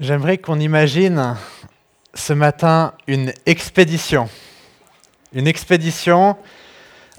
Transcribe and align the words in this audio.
J'aimerais 0.00 0.38
qu'on 0.38 0.60
imagine 0.60 1.36
ce 2.14 2.32
matin 2.32 2.92
une 3.08 3.32
expédition. 3.46 4.28
Une 5.32 5.48
expédition 5.48 6.36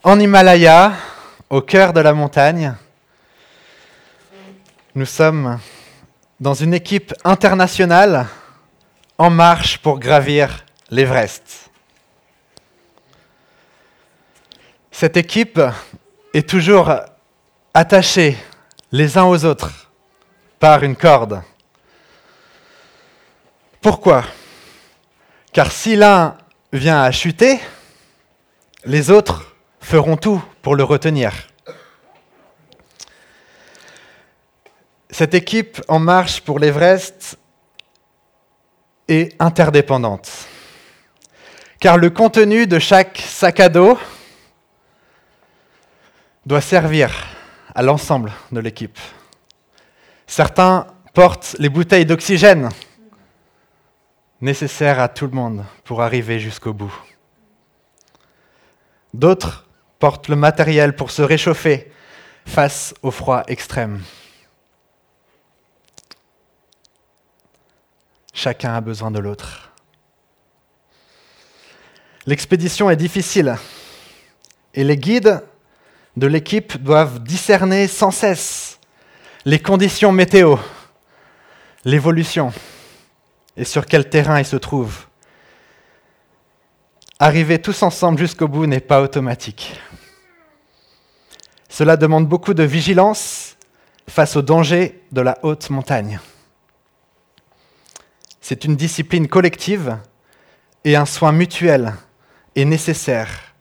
en 0.02 0.18
Himalaya, 0.18 0.94
au 1.50 1.60
cœur 1.60 1.92
de 1.92 2.00
la 2.00 2.14
montagne. 2.14 2.74
Nous 4.96 5.06
sommes 5.06 5.60
dans 6.40 6.54
une 6.54 6.74
équipe 6.74 7.14
internationale 7.26 8.28
en 9.18 9.30
marche 9.30 9.80
pour 9.80 10.00
gravir 10.00 10.64
l'Everest. 10.90 11.70
Cette 14.90 15.18
équipe 15.18 15.60
est 16.34 16.48
toujours 16.48 16.94
attachée 17.74 18.38
les 18.94 19.18
uns 19.18 19.26
aux 19.26 19.44
autres 19.44 19.92
par 20.60 20.82
une 20.84 20.96
corde. 20.96 21.42
Pourquoi? 23.82 24.26
Car 25.54 25.72
si 25.72 25.96
l'un 25.96 26.38
vient 26.74 27.02
à 27.02 27.12
chuter, 27.12 27.60
les 28.84 29.10
autres 29.10 29.56
feront 29.80 30.18
tout 30.18 30.44
pour 30.62 30.76
le 30.76 30.84
retenir. 30.84 31.48
Cette 35.10 35.34
équipe 35.34 35.82
en 35.88 36.00
marche 36.00 36.42
pour 36.42 36.60
l'Everest 36.60 37.38
est 39.08 39.36
interdépendante. 39.42 40.30
Car 41.80 41.98
le 41.98 42.10
contenu 42.10 42.68
de 42.68 42.80
chaque 42.80 43.18
sac 43.18 43.62
à 43.62 43.70
dos 43.70 43.98
doit 46.46 46.62
servir 46.62 47.12
à 47.74 47.82
l'ensemble 47.82 48.32
de 48.52 48.60
l'équipe. 48.60 49.00
Certains 50.28 50.86
portent 51.14 51.56
les 51.60 51.70
bouteilles 51.70 52.06
d'oxygène 52.06 52.70
nécessaires 54.42 55.00
à 55.00 55.10
tout 55.10 55.26
le 55.26 55.34
monde 55.34 55.66
pour 55.84 56.02
arriver 56.02 56.40
jusqu'au 56.40 56.74
bout. 56.74 56.94
D'autres 59.14 59.66
portent 60.00 60.28
le 60.28 60.36
matériel 60.36 60.96
pour 60.96 61.12
se 61.12 61.22
réchauffer 61.22 61.92
face 62.46 62.94
au 63.02 63.12
froid 63.12 63.44
extrême. 63.48 64.02
Chacun 68.34 68.74
a 68.74 68.82
besoin 68.82 69.12
de 69.12 69.20
l'autre. 69.20 69.72
L'expédition 72.26 72.90
est 72.90 72.96
difficile 72.96 73.58
et 74.74 74.84
les 74.84 74.98
guides 74.98 75.44
de 76.16 76.28
l'équipe 76.28 76.78
doivent 76.82 77.22
discerner 77.22 77.88
sans 77.88 78.12
cesse 78.12 78.80
les 79.46 79.60
conditions 79.60 80.12
météo, 80.12 80.58
l'évolution 81.84 82.54
et 83.60 83.66
sur 83.66 83.86
quel 83.86 84.10
terrain 84.10 84.40
ils 84.40 84.46
se 84.46 84.56
trouvent. 84.56 85.06
Arriver 87.20 87.62
tous 87.62 87.84
ensemble 87.84 88.18
jusqu'au 88.18 88.48
bout 88.48 88.66
n'est 88.66 88.80
pas 88.80 89.02
automatique. 89.02 89.78
Cela 91.68 91.98
demande 91.98 92.26
beaucoup 92.26 92.54
de 92.54 92.64
vigilance 92.64 93.58
face 94.08 94.38
aux 94.38 94.42
dangers 94.42 95.04
de 95.12 95.20
la 95.20 95.38
haute 95.44 95.70
montagne. 95.70 96.20
C'est 98.40 98.64
une 98.64 98.78
discipline 98.78 99.28
collective 99.28 99.98
et 100.86 100.96
un 100.96 101.06
soin 101.06 101.34
mutuel 101.34 101.94
est 102.56 102.66
nécessaire 102.66 103.54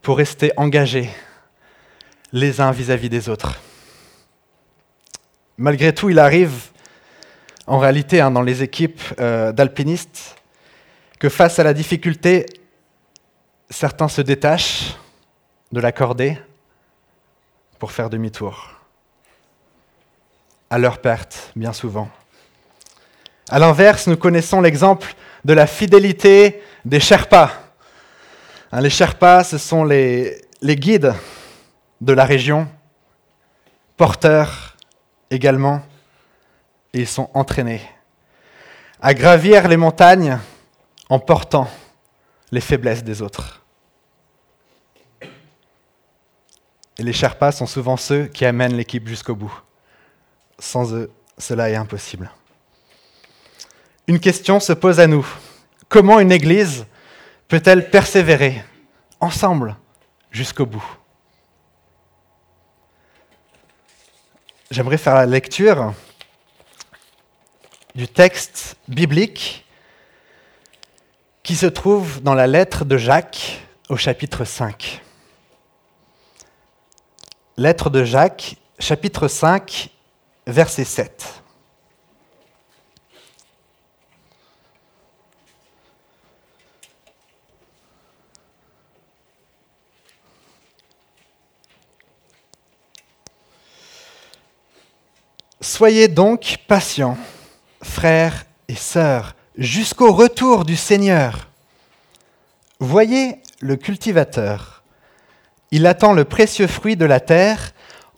pour 0.00 0.16
rester 0.16 0.52
engagés 0.56 1.10
les 2.32 2.62
uns 2.62 2.70
vis-à-vis 2.70 3.10
des 3.10 3.28
autres. 3.28 3.60
Malgré 5.58 5.94
tout, 5.94 6.08
il 6.08 6.18
arrive, 6.18 6.69
en 7.70 7.78
réalité, 7.78 8.20
hein, 8.20 8.32
dans 8.32 8.42
les 8.42 8.64
équipes 8.64 9.00
euh, 9.20 9.52
d'alpinistes, 9.52 10.34
que 11.20 11.28
face 11.28 11.60
à 11.60 11.62
la 11.62 11.72
difficulté, 11.72 12.46
certains 13.70 14.08
se 14.08 14.22
détachent 14.22 14.96
de 15.70 15.78
la 15.78 15.92
cordée 15.92 16.36
pour 17.78 17.92
faire 17.92 18.10
demi-tour. 18.10 18.70
À 20.68 20.78
leur 20.78 21.00
perte, 21.00 21.52
bien 21.54 21.72
souvent. 21.72 22.10
À 23.48 23.60
l'inverse, 23.60 24.08
nous 24.08 24.16
connaissons 24.16 24.60
l'exemple 24.60 25.14
de 25.44 25.52
la 25.52 25.68
fidélité 25.68 26.64
des 26.84 26.98
Sherpas. 26.98 27.52
Hein, 28.72 28.80
les 28.80 28.90
Sherpas, 28.90 29.44
ce 29.44 29.58
sont 29.58 29.84
les, 29.84 30.44
les 30.60 30.74
guides 30.74 31.14
de 32.00 32.12
la 32.12 32.24
région, 32.24 32.66
porteurs 33.96 34.76
également, 35.30 35.82
ils 36.92 37.06
sont 37.06 37.30
entraînés 37.34 37.82
à 39.00 39.14
gravir 39.14 39.68
les 39.68 39.76
montagnes 39.76 40.38
en 41.08 41.18
portant 41.18 41.68
les 42.52 42.60
faiblesses 42.60 43.04
des 43.04 43.22
autres. 43.22 43.62
Et 46.98 47.02
les 47.02 47.12
Sherpas 47.12 47.52
sont 47.52 47.66
souvent 47.66 47.96
ceux 47.96 48.26
qui 48.26 48.44
amènent 48.44 48.76
l'équipe 48.76 49.08
jusqu'au 49.08 49.34
bout. 49.34 49.62
Sans 50.58 50.92
eux, 50.92 51.10
cela 51.38 51.70
est 51.70 51.76
impossible. 51.76 52.30
Une 54.06 54.20
question 54.20 54.60
se 54.60 54.72
pose 54.74 55.00
à 55.00 55.06
nous. 55.06 55.26
Comment 55.88 56.20
une 56.20 56.32
Église 56.32 56.84
peut-elle 57.48 57.88
persévérer 57.90 58.62
ensemble 59.18 59.76
jusqu'au 60.30 60.66
bout? 60.66 60.84
J'aimerais 64.70 64.98
faire 64.98 65.14
la 65.14 65.26
lecture 65.26 65.94
du 67.94 68.06
texte 68.06 68.76
biblique 68.88 69.64
qui 71.42 71.56
se 71.56 71.66
trouve 71.66 72.22
dans 72.22 72.34
la 72.34 72.46
lettre 72.46 72.84
de 72.84 72.96
Jacques 72.96 73.60
au 73.88 73.96
chapitre 73.96 74.44
5. 74.44 75.02
Lettre 77.56 77.90
de 77.90 78.04
Jacques, 78.04 78.56
chapitre 78.78 79.28
5, 79.28 79.90
verset 80.46 80.84
7. 80.84 81.42
Soyez 95.60 96.08
donc 96.08 96.58
patients, 96.66 97.18
frères 97.82 98.44
et 98.68 98.74
sœurs, 98.74 99.34
jusqu'au 99.56 100.12
retour 100.12 100.64
du 100.64 100.76
Seigneur. 100.76 101.48
Voyez 102.78 103.38
le 103.60 103.76
cultivateur. 103.76 104.82
Il 105.70 105.86
attend 105.86 106.12
le 106.12 106.24
précieux 106.24 106.66
fruit 106.66 106.96
de 106.96 107.04
la 107.04 107.20
terre 107.20 107.72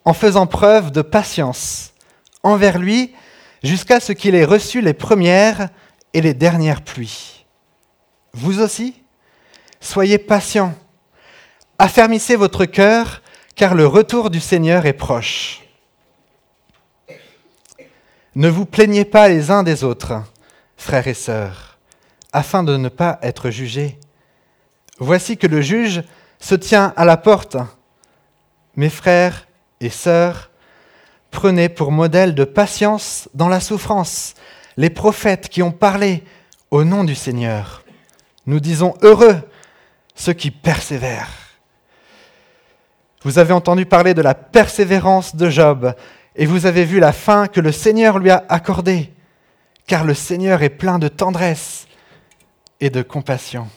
en 0.05 0.15
faisant 0.15 0.47
preuve 0.47 0.91
de 0.91 1.03
patience 1.03 1.93
envers 2.43 2.79
lui 2.79 3.15
jusqu'à 3.63 4.01
ce 4.01 4.13
qu'il 4.13 4.35
ait 4.35 4.45
reçu 4.45 4.81
les 4.81 4.95
premières 4.95 5.69
et 6.15 6.21
les 6.21 6.35
dernières 6.35 6.83
pluies. 6.83 7.45
Vous 8.33 8.61
aussi, 8.61 8.95
soyez 9.81 10.19
patients. 10.19 10.75
Affermissez 11.79 12.37
votre 12.37 12.65
cœur, 12.65 13.23
car 13.55 13.75
le 13.75 13.87
retour 13.87 14.31
du 14.31 14.41
Seigneur 14.41 14.87
est 14.87 14.93
proche. 14.93 15.62
Ne 18.35 18.49
vous 18.49 18.65
plaignez 18.65 19.05
pas 19.05 19.29
les 19.29 19.51
uns 19.51 19.63
des 19.63 19.85
autres, 19.85 20.15
frères 20.79 21.07
et 21.07 21.15
sœurs, 21.15 21.79
afin 22.33 22.63
de 22.63 22.79
ne 22.79 22.89
pas 22.89 23.19
être 23.23 23.51
jugés. 23.51 23.99
Voici 24.99 25.37
que 25.37 25.47
le 25.47 25.61
juge 25.61 26.03
se 26.41 26.55
tient 26.55 26.95
à 26.97 27.05
la 27.05 27.19
porte. 27.19 27.59
Mes 28.75 28.89
frères 28.89 29.47
et 29.81 29.91
sœurs, 29.91 30.51
prenez 31.31 31.69
pour 31.69 31.93
modèle 31.93 32.35
de 32.35 32.45
patience 32.45 33.29
dans 33.35 33.49
la 33.49 33.61
souffrance 33.61 34.33
les 34.79 34.91
prophètes 34.91 35.51
qui 35.51 35.63
ont 35.63 35.73
parlé 35.73 36.25
au 36.71 36.85
nom 36.85 37.05
du 37.05 37.15
Seigneur. 37.15 37.85
Nous 38.47 38.61
disons 38.61 38.95
heureux 39.03 39.37
ceux 40.15 40.33
qui 40.33 40.51
persévèrent. 40.51 41.29
Vous 43.25 43.39
avez 43.39 43.53
entendu 43.53 43.85
parler 43.85 44.15
de 44.15 44.23
la 44.23 44.35
persévérance 44.35 45.37
de 45.37 45.51
Job 45.51 45.95
et 46.37 46.47
vous 46.47 46.67
avez 46.67 46.85
vu 46.85 46.99
la 46.99 47.13
fin 47.13 47.47
que 47.47 47.61
le 47.61 47.73
Seigneur 47.73 48.19
lui 48.19 48.31
a 48.31 48.45
accordée, 48.49 49.13
car 49.87 50.05
le 50.05 50.15
Seigneur 50.15 50.63
est 50.63 50.71
plein 50.71 50.99
de 50.99 51.09
tendresse 51.09 51.87
et 52.81 52.91
de 52.91 53.03
compassion. 53.03 53.69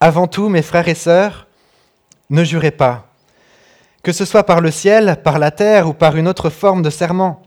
Avant 0.00 0.26
tout, 0.26 0.48
mes 0.48 0.62
frères 0.62 0.88
et 0.88 0.96
sœurs, 0.96 1.46
ne 2.28 2.42
jurez 2.42 2.72
pas, 2.72 3.06
que 4.02 4.10
ce 4.10 4.24
soit 4.24 4.42
par 4.42 4.60
le 4.60 4.72
ciel, 4.72 5.20
par 5.22 5.38
la 5.38 5.52
terre 5.52 5.88
ou 5.88 5.92
par 5.92 6.16
une 6.16 6.26
autre 6.26 6.50
forme 6.50 6.82
de 6.82 6.90
serment, 6.90 7.40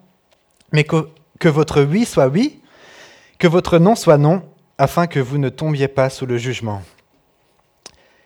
mais 0.71 0.85
que, 0.85 1.49
votre 1.49 1.81
oui 1.81 2.05
soit 2.05 2.27
oui, 2.27 2.61
que 3.39 3.47
votre 3.47 3.77
non 3.77 3.95
soit 3.95 4.17
non, 4.17 4.41
afin 4.77 5.07
que 5.07 5.19
vous 5.19 5.37
ne 5.37 5.49
tombiez 5.49 5.87
pas 5.87 6.09
sous 6.09 6.25
le 6.25 6.37
jugement. 6.37 6.81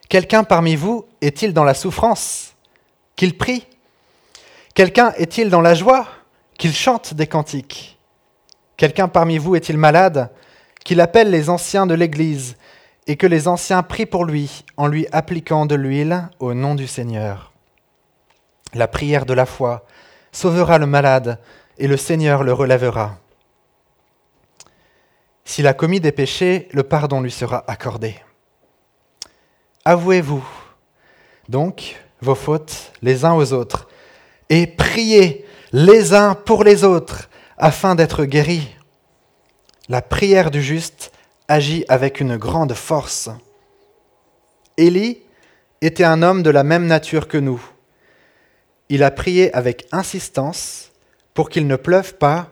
Quelqu'un 0.10 0.44
parmi 0.44 0.76
vous 0.76 1.06
est-il 1.22 1.54
dans 1.54 1.64
la 1.64 1.74
souffrance 1.74 2.56
Qu'il 3.16 3.38
prie? 3.38 3.68
Quelqu'un 4.74 5.14
est-il 5.18 5.50
dans 5.50 5.62
la 5.62 5.76
joie 5.76 6.08
Qu'il 6.58 6.74
chante 6.74 7.14
des 7.14 7.28
cantiques? 7.28 8.00
Quelqu'un 8.76 9.08
parmi 9.08 9.38
vous 9.38 9.56
est-il 9.56 9.78
malade 9.78 10.32
Qu'il 10.84 11.02
appelle 11.02 11.30
les 11.30 11.50
anciens 11.50 11.86
de 11.86 11.94
l'Église 11.94 12.56
et 13.06 13.18
que 13.18 13.28
les 13.28 13.48
anciens 13.48 13.84
prient 13.84 14.06
pour 14.06 14.26
lui 14.26 14.64
en 14.78 14.88
lui 14.88 15.06
appliquant 15.12 15.66
de 15.66 15.76
l'huile 15.76 16.30
au 16.40 16.54
nom 16.54 16.76
du 16.76 16.88
Seigneur? 16.88 17.52
La 18.74 18.88
prière 18.88 19.26
de 19.26 19.34
la 19.34 19.46
foi 19.46 19.86
sauvera 20.32 20.78
le 20.78 20.86
malade 20.86 21.40
et 21.78 21.88
le 21.88 21.98
Seigneur 21.98 22.44
le 22.44 22.54
relèvera. 22.54 23.18
S'il 25.50 25.66
a 25.66 25.74
commis 25.74 26.00
des 26.00 26.12
péchés, 26.12 26.68
le 26.74 26.84
pardon 26.84 27.22
lui 27.22 27.32
sera 27.32 27.64
accordé. 27.66 28.14
Avouez-vous 29.84 30.48
donc 31.50 32.00
vos 32.22 32.36
fautes 32.36 32.92
les 33.02 33.26
uns 33.26 33.34
aux 33.34 33.52
autres 33.52 33.88
et 34.50 34.68
priez 34.68 35.48
les 35.72 36.14
uns 36.14 36.36
pour 36.36 36.64
les 36.64 36.84
autres 36.84 37.32
afin 37.58 37.96
d'être 37.96 38.26
guéris. 38.26 38.76
La 39.88 40.04
prière 40.04 40.52
du 40.52 40.62
juste 40.62 41.12
agit 41.48 41.84
avec 41.88 42.20
une 42.20 42.38
grande 42.38 42.76
force. 42.76 43.32
Élie 44.78 45.24
était 45.82 46.04
un 46.04 46.22
homme 46.22 46.44
de 46.44 46.52
la 46.52 46.64
même 46.64 46.86
nature 46.86 47.28
que 47.28 47.40
nous. 47.40 47.60
Il 48.90 49.02
a 49.02 49.10
prié 49.10 49.52
avec 49.56 49.88
insistance 49.92 50.92
pour 51.34 51.50
qu'il 51.50 51.66
ne 51.66 51.76
pleuve 51.76 52.14
pas 52.18 52.52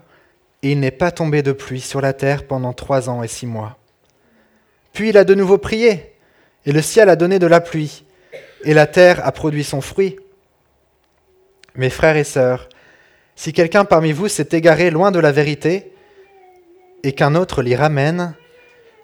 et 0.64 0.72
il 0.72 0.80
n'est 0.80 0.92
pas 0.92 1.12
tombé 1.12 1.44
de 1.44 1.52
pluie 1.52 1.82
sur 1.82 2.02
la 2.02 2.14
terre 2.14 2.48
pendant 2.48 2.74
trois 2.74 3.10
ans 3.10 3.24
et 3.24 3.28
six 3.28 3.46
mois. 3.46 3.78
Puis 4.94 5.10
il 5.10 5.18
a 5.18 5.24
de 5.24 5.36
nouveau 5.36 5.58
prié, 5.58 6.14
et 6.66 6.72
le 6.72 6.82
ciel 6.82 7.10
a 7.10 7.16
donné 7.16 7.40
de 7.40 7.48
la 7.48 7.62
pluie, 7.62 8.04
et 8.64 8.74
la 8.74 8.88
terre 8.88 9.26
a 9.26 9.32
produit 9.32 9.64
son 9.64 9.82
fruit. 9.82 10.18
Mes 11.76 11.90
frères 11.90 12.18
et 12.18 12.24
sœurs, 12.24 12.68
si 13.36 13.54
quelqu'un 13.54 13.86
parmi 13.86 14.12
vous 14.12 14.28
s'est 14.28 14.50
égaré 14.52 14.90
loin 14.90 15.12
de 15.12 15.20
la 15.20 15.32
vérité, 15.32 15.92
et 17.04 17.14
qu'un 17.14 17.36
autre 17.36 17.62
l'y 17.62 17.76
ramène, 17.76 18.34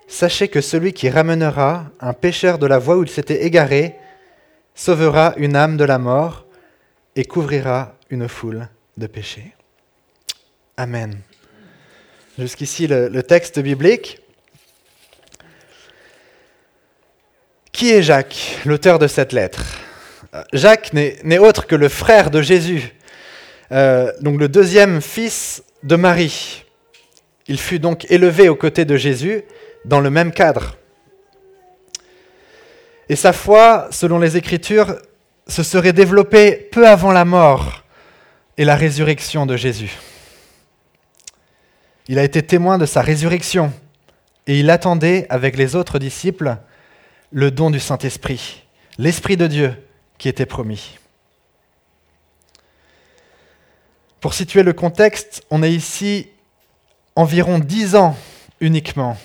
sachez 0.07 0.47
que 0.47 0.61
celui 0.61 0.93
qui 0.93 1.09
ramènera 1.09 1.85
un 1.99 2.13
pécheur 2.13 2.57
de 2.57 2.65
la 2.65 2.79
voie 2.79 2.97
où 2.97 3.03
il 3.03 3.09
s'était 3.09 3.43
égaré 3.43 3.95
sauvera 4.73 5.33
une 5.37 5.55
âme 5.55 5.77
de 5.77 5.85
la 5.85 5.99
mort 5.99 6.45
et 7.15 7.25
couvrira 7.25 7.95
une 8.09 8.27
foule 8.27 8.67
de 8.97 9.07
péchés. 9.07 9.53
Amen. 10.77 11.21
Jusqu'ici 12.39 12.87
le, 12.87 13.21
texte 13.21 13.59
biblique. 13.59 14.19
Qui 17.71 17.91
est 17.91 18.01
Jacques, 18.01 18.59
l'auteur 18.65 18.97
de 18.97 19.07
cette 19.07 19.33
lettre? 19.33 19.63
Jacques 20.51 20.93
n'est 20.93 21.37
autre 21.37 21.67
que 21.67 21.75
le 21.75 21.89
frère 21.89 22.31
de 22.31 22.41
Jésus, 22.41 22.95
euh, 23.71 24.11
donc 24.21 24.39
le 24.39 24.47
deuxième 24.47 24.99
fils 24.99 25.63
de 25.83 25.95
Marie. 25.95 26.65
Il 27.47 27.59
fut 27.59 27.77
donc 27.77 28.09
élevé 28.09 28.49
aux 28.49 28.55
côtés 28.55 28.85
de 28.85 28.97
Jésus 28.97 29.43
dans 29.85 29.99
le 29.99 30.09
même 30.09 30.31
cadre. 30.31 30.77
Et 33.09 33.15
sa 33.15 33.33
foi, 33.33 33.89
selon 33.91 34.17
les 34.17 34.37
Écritures, 34.37 34.95
se 35.47 35.61
serait 35.61 35.93
développée 35.93 36.67
peu 36.71 36.87
avant 36.87 37.11
la 37.11 37.25
mort 37.25 37.83
et 38.57 38.65
la 38.65 38.75
résurrection 38.75 39.45
de 39.45 39.55
Jésus. 39.55 39.99
Il 42.07 42.19
a 42.19 42.23
été 42.23 42.43
témoin 42.43 42.77
de 42.77 42.85
sa 42.85 43.01
résurrection 43.01 43.71
et 44.47 44.59
il 44.59 44.69
attendait 44.69 45.25
avec 45.29 45.55
les 45.55 45.75
autres 45.75 45.99
disciples 45.99 46.57
le 47.31 47.49
don 47.49 47.71
du 47.71 47.79
Saint-Esprit, 47.79 48.63
l'Esprit 48.97 49.37
de 49.37 49.47
Dieu 49.47 49.73
qui 50.17 50.27
était 50.27 50.45
promis. 50.45 50.97
Pour 54.19 54.33
situer 54.33 54.63
le 54.63 54.73
contexte, 54.73 55.43
on 55.49 55.63
est 55.63 55.71
ici 55.71 56.29
environ 57.15 57.59
dix 57.59 57.95
ans 57.95 58.15
uniquement 58.59 59.17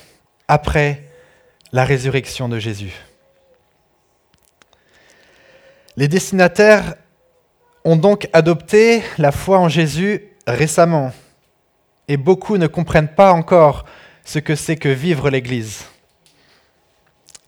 après 0.47 1.05
la 1.73 1.85
résurrection 1.85 2.49
de 2.49 2.59
Jésus. 2.59 2.93
Les 5.97 6.09
destinataires 6.09 6.95
ont 7.85 7.97
donc 7.97 8.29
adopté 8.33 9.03
la 9.19 9.33
foi 9.33 9.59
en 9.59 9.69
Jésus 9.69 10.23
récemment 10.47 11.13
et 12.09 12.17
beaucoup 12.17 12.57
ne 12.57 12.67
comprennent 12.67 13.15
pas 13.15 13.33
encore 13.33 13.85
ce 14.25 14.39
que 14.39 14.57
c'est 14.57 14.77
que 14.77 14.89
vivre 14.89 15.31
l'Église. 15.31 15.85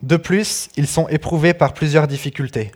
De 0.01 0.17
plus, 0.17 0.69
ils 0.77 0.87
sont 0.87 1.07
éprouvés 1.09 1.53
par 1.53 1.73
plusieurs 1.73 2.07
difficultés. 2.07 2.71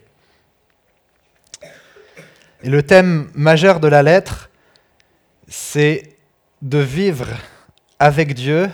Et 2.63 2.69
le 2.69 2.83
thème 2.83 3.29
majeur 3.33 3.79
de 3.79 3.87
la 3.87 4.03
lettre, 4.03 4.49
c'est 5.47 6.17
de 6.61 6.79
vivre 6.79 7.27
avec 7.99 8.33
Dieu 8.33 8.69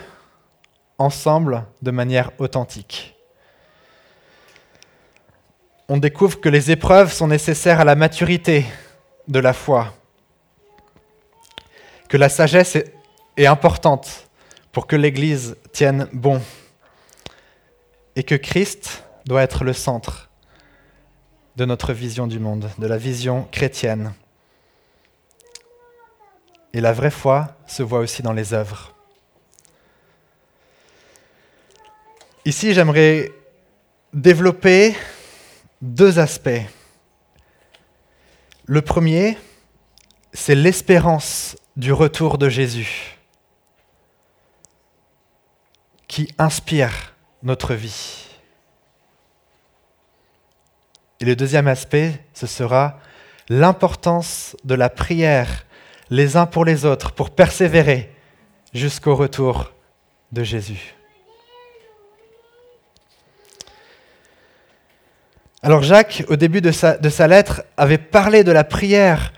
ensemble 0.97 1.65
de 1.81 1.91
manière 1.91 2.31
authentique. 2.39 3.15
On 5.89 5.97
découvre 5.97 6.39
que 6.39 6.47
les 6.47 6.71
épreuves 6.71 7.11
sont 7.11 7.27
nécessaires 7.27 7.81
à 7.81 7.85
la 7.85 7.95
maturité 7.95 8.65
de 9.27 9.39
la 9.39 9.51
foi, 9.51 9.93
que 12.07 12.17
la 12.17 12.29
sagesse 12.29 12.77
est 12.77 13.00
est 13.37 13.45
importante 13.45 14.27
pour 14.71 14.87
que 14.87 14.95
l'Église 14.95 15.57
tienne 15.71 16.07
bon 16.13 16.41
et 18.15 18.23
que 18.23 18.35
Christ 18.35 19.03
doit 19.25 19.41
être 19.41 19.63
le 19.63 19.73
centre 19.73 20.29
de 21.55 21.65
notre 21.65 21.93
vision 21.93 22.27
du 22.27 22.39
monde, 22.39 22.69
de 22.77 22.87
la 22.87 22.97
vision 22.97 23.47
chrétienne. 23.51 24.13
Et 26.73 26.81
la 26.81 26.93
vraie 26.93 27.11
foi 27.11 27.55
se 27.67 27.83
voit 27.83 27.99
aussi 27.99 28.21
dans 28.21 28.33
les 28.33 28.53
œuvres. 28.53 28.93
Ici, 32.45 32.73
j'aimerais 32.73 33.31
développer 34.13 34.95
deux 35.81 36.19
aspects. 36.19 36.49
Le 38.65 38.81
premier, 38.81 39.37
c'est 40.33 40.55
l'espérance 40.55 41.57
du 41.75 41.91
retour 41.91 42.37
de 42.37 42.49
Jésus 42.49 43.20
qui 46.11 46.27
inspire 46.37 47.15
notre 47.41 47.73
vie. 47.73 48.27
Et 51.21 51.25
le 51.25 51.37
deuxième 51.37 51.69
aspect, 51.69 52.21
ce 52.33 52.47
sera 52.47 52.99
l'importance 53.47 54.57
de 54.65 54.75
la 54.75 54.89
prière 54.89 55.65
les 56.09 56.35
uns 56.35 56.47
pour 56.47 56.65
les 56.65 56.83
autres 56.83 57.13
pour 57.13 57.29
persévérer 57.29 58.13
jusqu'au 58.73 59.15
retour 59.15 59.71
de 60.33 60.43
Jésus. 60.43 60.95
Alors 65.63 65.81
Jacques, 65.81 66.25
au 66.27 66.35
début 66.35 66.59
de 66.59 66.71
sa, 66.71 66.97
de 66.97 67.07
sa, 67.07 67.29
lettre, 67.29 67.63
avait 67.77 67.97
parlé 67.97 68.43
de 68.43 68.51
la 68.51 68.65
prière 68.65 69.31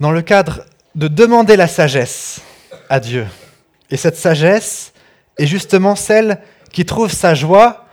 dans 0.00 0.10
le 0.10 0.22
cadre 0.22 0.64
de 0.96 1.06
demander 1.06 1.54
la 1.54 1.68
sagesse 1.68 2.40
à 2.88 2.98
Dieu. 2.98 3.28
Et 3.90 3.96
cette 3.96 4.16
sagesse, 4.16 4.92
est 5.40 5.46
justement 5.46 5.96
celle 5.96 6.38
qui 6.70 6.84
trouve 6.84 7.10
sa 7.10 7.34
joie 7.34 7.86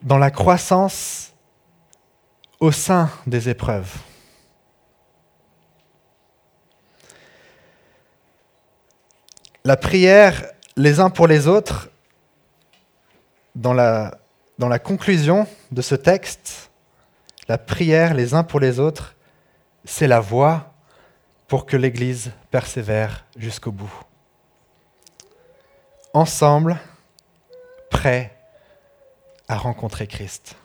dans 0.00 0.16
la 0.16 0.30
croissance 0.30 1.32
au 2.60 2.70
sein 2.70 3.10
des 3.26 3.48
épreuves. 3.48 3.92
La 9.64 9.76
prière 9.76 10.44
les 10.76 11.00
uns 11.00 11.10
pour 11.10 11.26
les 11.26 11.48
autres, 11.48 11.90
dans 13.56 13.74
la 13.74 14.78
conclusion 14.78 15.48
de 15.72 15.82
ce 15.82 15.96
texte, 15.96 16.70
la 17.48 17.58
prière 17.58 18.14
les 18.14 18.34
uns 18.34 18.44
pour 18.44 18.60
les 18.60 18.78
autres, 18.78 19.16
c'est 19.84 20.06
la 20.06 20.20
voie 20.20 20.72
pour 21.48 21.66
que 21.66 21.76
l'Église 21.76 22.30
persévère 22.52 23.24
jusqu'au 23.36 23.72
bout 23.72 24.05
ensemble, 26.16 26.78
prêts 27.90 28.34
à 29.48 29.56
rencontrer 29.56 30.06
Christ. 30.06 30.56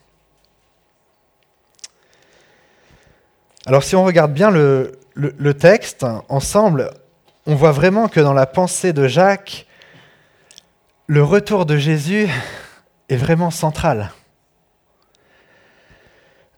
Alors 3.65 3.84
si 3.84 3.96
on 3.98 4.05
regarde 4.05 4.34
bien 4.34 4.50
le, 4.50 4.98
texte 5.53 6.05
ensemble, 6.29 6.91
on 7.46 7.55
voit 7.55 7.74
vraiment 7.74 8.08
que 8.08 8.22
dans 8.22 8.34
la 8.34 8.46
pensée 8.46 8.93
de 8.93 9.10
Jacques, 9.10 9.67
le 11.08 11.22
retour 11.22 11.65
de 11.65 11.75
Jésus 11.75 12.29
est 13.10 13.17
vraiment 13.17 13.51
central. 13.51 14.12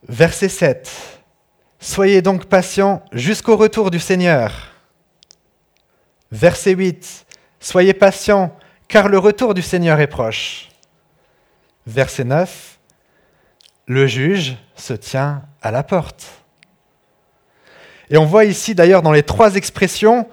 Verset 0.07 0.49
7. 0.49 0.91
Soyez 1.79 2.21
donc 2.21 2.45
patients 2.45 3.03
jusqu'au 3.11 3.57
retour 3.57 3.89
du 3.89 3.99
Seigneur. 3.99 4.71
Verset 6.31 6.73
8. 6.73 7.25
Soyez 7.59 7.93
patients 7.93 8.55
car 8.87 9.07
le 9.07 9.17
retour 9.17 9.53
du 9.53 9.61
Seigneur 9.61 9.99
est 9.99 10.07
proche. 10.07 10.69
Verset 11.85 12.23
9. 12.23 12.79
le 13.87 14.07
juge 14.07 14.55
se 14.75 14.93
tient 14.93 15.43
à 15.61 15.71
la 15.71 15.83
porte. 15.83 16.25
Et 18.09 18.17
on 18.17 18.25
voit 18.25 18.45
ici 18.45 18.75
d'ailleurs 18.75 19.01
dans 19.01 19.11
les 19.11 19.23
trois 19.23 19.55
expressions 19.55 20.29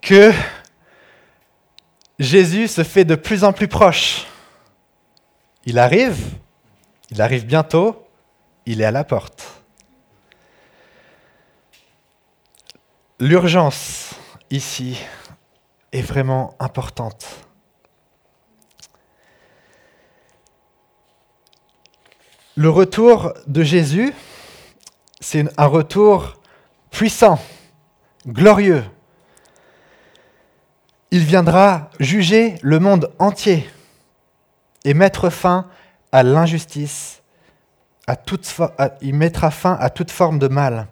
que 0.00 0.32
Jésus 2.18 2.68
se 2.68 2.84
fait 2.84 3.04
de 3.04 3.14
plus 3.14 3.44
en 3.44 3.52
plus 3.52 3.68
proche. 3.68 4.26
Il 5.64 5.78
arrive, 5.78 6.16
il 7.10 7.20
arrive 7.20 7.46
bientôt, 7.46 8.06
il 8.66 8.80
est 8.80 8.84
à 8.84 8.90
la 8.90 9.04
porte. 9.04 9.62
L'urgence 13.18 14.14
ici 14.50 14.98
est 15.92 16.02
vraiment 16.02 16.56
importante. 16.58 17.26
Le 22.54 22.68
retour 22.68 23.32
de 23.46 23.62
Jésus, 23.62 24.12
c'est 25.20 25.46
un 25.58 25.66
retour 25.66 26.38
puissant, 26.90 27.38
glorieux. 28.26 28.84
Il 31.10 31.24
viendra 31.24 31.88
juger 31.98 32.56
le 32.60 32.78
monde 32.78 33.10
entier 33.18 33.70
et 34.84 34.92
mettre 34.92 35.30
fin 35.30 35.66
à 36.12 36.22
l'injustice, 36.22 37.22
à 38.06 38.18
il 39.00 39.14
mettra 39.14 39.50
fin 39.50 39.78
à 39.80 39.88
toute 39.88 40.10
forme 40.10 40.38
de 40.38 40.48
mal, 40.48 40.88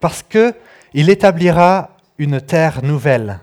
parce 0.00 0.24
qu'il 0.24 1.10
établira 1.10 1.90
une 2.18 2.40
terre 2.40 2.82
nouvelle. 2.82 3.38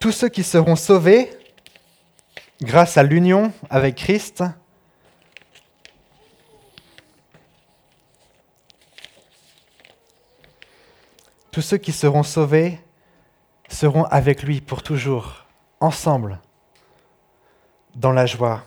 Tous 0.00 0.10
ceux 0.10 0.28
qui 0.28 0.42
seront 0.42 0.74
sauvés 0.74 1.37
grâce 2.60 2.96
à 2.96 3.02
l'union 3.02 3.52
avec 3.70 3.96
Christ, 3.96 4.42
tous 11.50 11.62
ceux 11.62 11.78
qui 11.78 11.92
seront 11.92 12.22
sauvés 12.22 12.78
seront 13.68 14.04
avec 14.04 14.42
lui 14.42 14.60
pour 14.60 14.82
toujours, 14.82 15.46
ensemble, 15.80 16.40
dans 17.94 18.12
la 18.12 18.26
joie. 18.26 18.64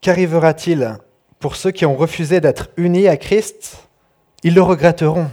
Qu'arrivera-t-il 0.00 0.98
pour 1.40 1.56
ceux 1.56 1.72
qui 1.72 1.84
ont 1.84 1.96
refusé 1.96 2.40
d'être 2.40 2.68
unis 2.76 3.08
à 3.08 3.16
Christ? 3.16 3.88
Ils 4.44 4.54
le 4.54 4.62
regretteront. 4.62 5.28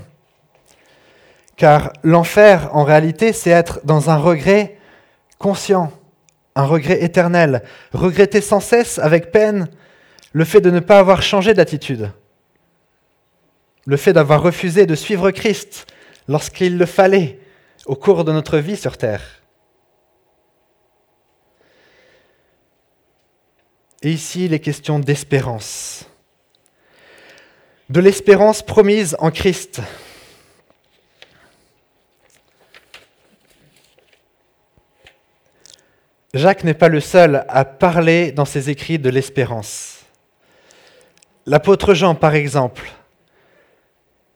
Car 1.63 1.93
l'enfer, 2.03 2.75
en 2.75 2.83
réalité, 2.83 3.31
c'est 3.31 3.49
être 3.49 3.79
dans 3.85 4.09
un 4.09 4.17
regret 4.17 4.77
conscient, 5.37 5.93
un 6.55 6.65
regret 6.65 7.01
éternel, 7.01 7.63
regretter 7.93 8.41
sans 8.41 8.59
cesse, 8.59 8.99
avec 8.99 9.31
peine, 9.31 9.69
le 10.33 10.43
fait 10.43 10.59
de 10.59 10.69
ne 10.69 10.81
pas 10.81 10.99
avoir 10.99 11.21
changé 11.21 11.53
d'attitude, 11.53 12.11
le 13.85 13.95
fait 13.95 14.11
d'avoir 14.11 14.43
refusé 14.43 14.85
de 14.85 14.93
suivre 14.93 15.31
Christ 15.31 15.87
lorsqu'il 16.27 16.77
le 16.77 16.85
fallait 16.85 17.39
au 17.85 17.95
cours 17.95 18.25
de 18.25 18.33
notre 18.33 18.57
vie 18.57 18.75
sur 18.75 18.97
Terre. 18.97 19.23
Et 24.01 24.11
ici, 24.11 24.49
les 24.49 24.59
questions 24.59 24.99
d'espérance. 24.99 26.09
De 27.89 28.01
l'espérance 28.01 28.61
promise 28.61 29.15
en 29.19 29.31
Christ, 29.31 29.81
Jacques 36.33 36.63
n'est 36.63 36.73
pas 36.73 36.89
le 36.89 36.99
seul 36.99 37.45
à 37.47 37.63
parler 37.65 38.31
dans 38.31 38.45
ses 38.45 38.69
écrits 38.69 38.99
de 38.99 39.09
l'espérance. 39.09 39.99
L'apôtre 41.45 41.93
Jean, 41.93 42.15
par 42.15 42.35
exemple, 42.35 42.89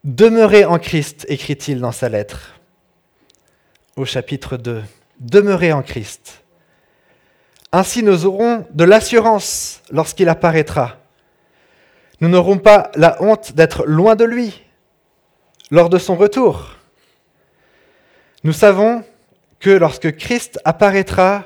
Demeurez 0.08 0.64
en 0.64 0.80
Christ, 0.80 1.26
écrit-il 1.28 1.82
dans 1.82 1.92
sa 1.92 2.08
lettre 2.08 2.54
au 3.98 4.06
chapitre 4.06 4.56
2. 4.56 4.82
Demeurez 5.20 5.74
en 5.74 5.82
Christ. 5.82 6.44
Ainsi 7.74 8.04
nous 8.04 8.26
aurons 8.26 8.66
de 8.72 8.86
l'assurance 8.86 9.82
lorsqu'il 9.92 10.30
apparaîtra. 10.30 10.96
Nous 12.22 12.30
n'aurons 12.30 12.58
pas 12.58 12.90
la 12.96 13.22
honte 13.22 13.52
d'être 13.52 13.86
loin 13.86 14.16
de 14.16 14.24
lui 14.24 14.64
lors 15.72 15.90
de 15.90 15.98
son 15.98 16.16
retour. 16.16 16.78
Nous 18.46 18.54
savons 18.54 19.04
que 19.60 19.72
lorsque 19.72 20.16
Christ 20.16 20.58
apparaîtra, 20.64 21.44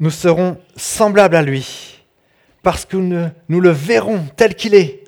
nous 0.00 0.10
serons 0.10 0.56
semblables 0.76 1.36
à 1.36 1.42
lui, 1.42 2.02
parce 2.62 2.86
que 2.86 2.96
nous, 2.96 3.60
le 3.60 3.70
verrons 3.70 4.24
tel 4.34 4.54
qu'il 4.54 4.74
est. 4.74 5.04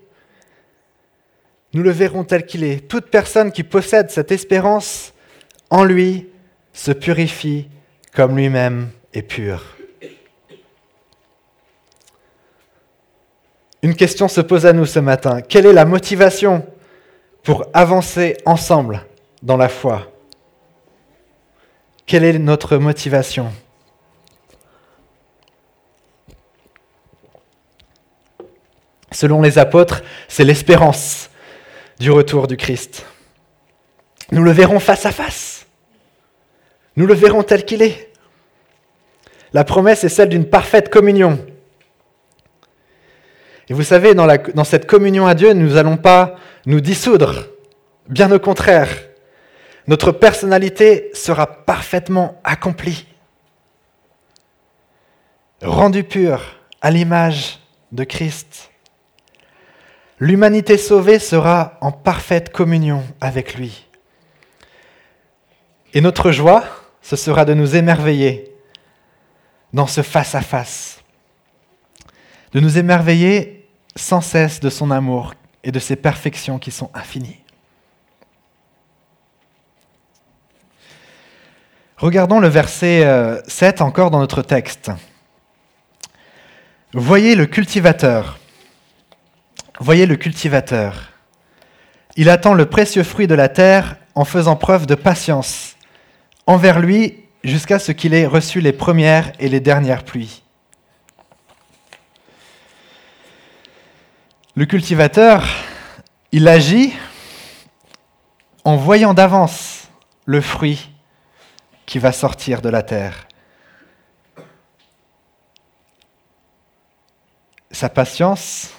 Nous 1.73 1.83
le 1.83 1.91
verrons 1.91 2.25
tel 2.25 2.45
qu'il 2.45 2.63
est. 2.63 2.87
Toute 2.87 3.07
personne 3.07 3.51
qui 3.51 3.63
possède 3.63 4.11
cette 4.11 4.31
espérance 4.31 5.15
en 5.71 5.85
lui 5.85 6.29
se 6.75 6.93
purifie 6.93 7.69
comme 8.15 8.37
lui-même 8.37 8.91
est 9.15 9.23
pur. 9.23 9.65
Une 13.81 13.97
question 13.97 14.29
se 14.29 14.43
pose 14.43 14.67
à 14.67 14.75
nous 14.75 14.87
ce 14.87 15.01
matin. 15.01 15.41
Quelle 15.41 15.67
est 15.67 15.73
la 15.73 15.87
motivation 15.87 16.65
pour 17.43 17.65
avancer 17.73 18.37
ensemble 18.45 19.07
dans 19.43 19.57
la 19.57 19.69
foi? 19.69 20.13
Quelle 22.05 22.25
est 22.25 22.39
notre 22.39 22.77
motivation? 22.77 23.51
Selon 29.13 29.43
les 29.43 29.59
apôtres, 29.59 30.03
c'est 30.29 30.45
l'espérance 30.45 31.31
du 31.99 32.11
retour 32.11 32.47
du 32.47 32.57
Christ. 32.57 33.07
Nous 34.33 34.43
le 34.43 34.51
verrons 34.51 34.81
face 34.81 35.07
à 35.07 35.13
face. 35.13 35.67
Nous 36.97 37.07
le 37.07 37.15
verrons 37.15 37.43
tel 37.43 37.65
qu'il 37.65 37.83
est. 37.83 38.13
La 39.53 39.65
promesse 39.65 40.05
est 40.05 40.09
celle 40.09 40.31
d'une 40.31 40.47
parfaite 40.47 40.89
communion. 40.89 41.39
Et 43.69 43.75
vous 43.75 43.83
savez, 43.83 44.15
dans, 44.15 44.65
cette 44.65 44.87
communion 44.87 45.27
à 45.27 45.35
Dieu, 45.35 45.53
nous 45.53 45.75
n'allons 45.75 45.97
pas 45.97 46.37
nous 46.67 46.81
dissoudre. 46.81 47.47
Bien 48.09 48.31
au 48.33 48.39
contraire, 48.39 48.89
notre 49.87 50.13
personnalité 50.13 51.11
sera 51.15 51.47
parfaitement 51.47 52.41
accomplie, 52.45 53.07
rendue 55.63 56.05
pure 56.05 56.43
à 56.81 56.91
l'image 56.91 57.61
de 57.93 58.05
Christ. 58.05 58.72
L'humanité 60.23 60.79
sauvée 60.79 61.19
sera 61.19 61.77
en 61.81 61.91
parfaite 61.91 62.53
communion 62.53 63.03
avec 63.21 63.57
lui. 63.57 63.89
Et 65.95 66.01
notre 66.01 66.31
joie, 66.31 66.63
ce 67.03 67.17
sera 67.17 67.45
de 67.45 67.55
nous 67.55 67.75
émerveiller 67.75 68.55
dans 69.73 69.89
ce 69.89 70.01
face-à-face, 70.01 71.01
de 72.53 72.61
nous 72.61 72.79
émerveiller 72.79 73.69
sans 73.97 74.21
cesse 74.21 74.61
de 74.61 74.71
son 74.71 74.93
amour 74.93 75.35
et 75.65 75.73
de 75.73 75.81
ses 75.81 75.97
perfections 75.97 76.61
qui 76.61 76.71
sont 76.71 76.93
infinies. 76.95 77.41
Regardons 81.97 82.39
le 82.39 82.47
verset 82.47 83.43
7 83.49 83.81
euh, 83.81 83.85
encore 83.85 84.13
dans 84.13 84.21
notre 84.21 84.43
texte. 84.43 84.93
Voyez 86.93 87.35
le 87.35 87.47
cultivateur 87.47 88.39
Voyez 89.81 90.07
le 90.07 90.17
cultivateur. 90.17 91.13
Il 92.17 92.29
attend 92.29 92.55
le 92.55 92.67
précieux 92.67 93.05
fruit 93.05 93.27
de 93.27 93.35
la 93.35 93.49
terre 93.49 93.97
en 94.15 94.25
faisant 94.25 94.57
preuve 94.57 94.87
de 94.87 94.95
patience 94.95 95.77
envers 96.47 96.79
lui 96.79 97.25
jusqu'à 97.45 97.79
ce 97.79 97.93
qu'il 97.93 98.15
ait 98.15 98.27
reçu 98.27 98.61
les 98.61 98.73
premières 98.73 99.33
et 99.39 99.49
les 99.49 99.61
dernières 99.61 100.05
pluies. 100.05 100.43
Le 104.55 104.67
cultivateur, 104.67 105.47
il 106.31 106.47
agit 106.47 106.93
en 108.65 108.77
voyant 108.77 109.15
d'avance 109.15 109.89
le 110.27 110.41
fruit 110.41 110.91
qui 111.87 111.99
va 111.99 112.13
sortir 112.13 112.61
de 112.61 112.69
la 112.69 112.83
terre. 112.83 113.27
Sa 117.71 117.89
patience, 117.89 118.71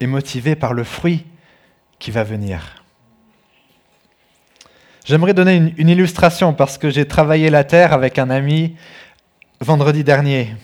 est 0.00 0.06
motivé 0.06 0.54
par 0.54 0.74
le 0.74 0.84
fruit 0.84 1.24
qui 1.98 2.10
va 2.10 2.22
venir. 2.22 2.84
J'aimerais 5.04 5.34
donner 5.34 5.72
une, 5.76 5.88
illustration 5.88 6.52
parce 6.52 6.76
que 6.76 6.90
j'ai 6.90 7.08
travaillé 7.08 7.50
la 7.50 7.64
terre 7.64 7.92
avec 7.92 8.18
un 8.18 8.30
ami 8.30 8.76
vendredi 9.60 10.04
dernier. 10.04 10.54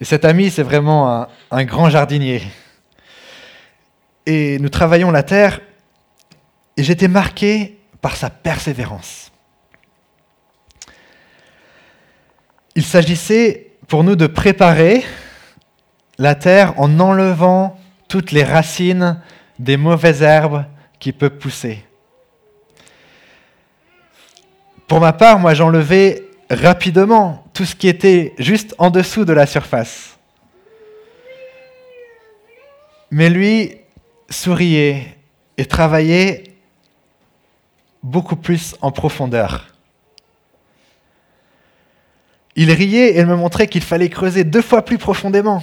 Et 0.00 0.04
cet 0.04 0.24
ami, 0.24 0.50
c'est 0.50 0.62
vraiment 0.62 1.12
un, 1.12 1.28
un 1.50 1.64
grand 1.64 1.90
jardinier. 1.90 2.42
Et 4.24 4.58
nous 4.58 4.70
travaillons 4.70 5.10
la 5.10 5.22
terre 5.22 5.60
Et 6.76 6.82
j'étais 6.82 7.08
marqué 7.08 7.78
par 8.00 8.16
sa 8.16 8.30
persévérance. 8.30 9.30
Il 12.74 12.84
s'agissait 12.84 13.72
pour 13.88 14.04
nous 14.04 14.16
de 14.16 14.26
préparer 14.26 15.04
la 16.20 16.34
terre 16.34 16.78
en 16.78 17.00
enlevant 17.00 17.78
toutes 18.06 18.30
les 18.30 18.44
racines 18.44 19.18
des 19.58 19.78
mauvaises 19.78 20.20
herbes 20.20 20.66
qui 20.98 21.12
peuvent 21.12 21.38
pousser. 21.38 21.82
Pour 24.86 25.00
ma 25.00 25.14
part, 25.14 25.38
moi 25.38 25.54
j'enlevais 25.54 26.22
rapidement 26.50 27.46
tout 27.54 27.64
ce 27.64 27.74
qui 27.74 27.88
était 27.88 28.34
juste 28.38 28.74
en 28.76 28.90
dessous 28.90 29.24
de 29.24 29.32
la 29.32 29.46
surface. 29.46 30.18
Mais 33.10 33.30
lui 33.30 33.78
souriait 34.28 35.16
et 35.56 35.64
travaillait 35.64 36.44
beaucoup 38.02 38.36
plus 38.36 38.76
en 38.82 38.92
profondeur. 38.92 39.68
Il 42.56 42.70
riait 42.72 43.16
et 43.16 43.24
me 43.24 43.36
montrait 43.36 43.68
qu'il 43.68 43.82
fallait 43.82 44.10
creuser 44.10 44.44
deux 44.44 44.60
fois 44.60 44.84
plus 44.84 44.98
profondément. 44.98 45.62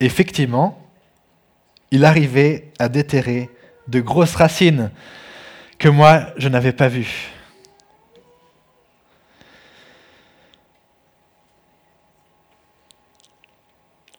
Effectivement, 0.00 0.82
il 1.90 2.04
arrivait 2.04 2.72
à 2.78 2.88
déterrer 2.88 3.50
de 3.88 4.00
grosses 4.00 4.36
racines 4.36 4.90
que 5.78 5.88
moi, 5.88 6.26
je 6.36 6.48
n'avais 6.48 6.72
pas 6.72 6.88
vues. 6.88 7.32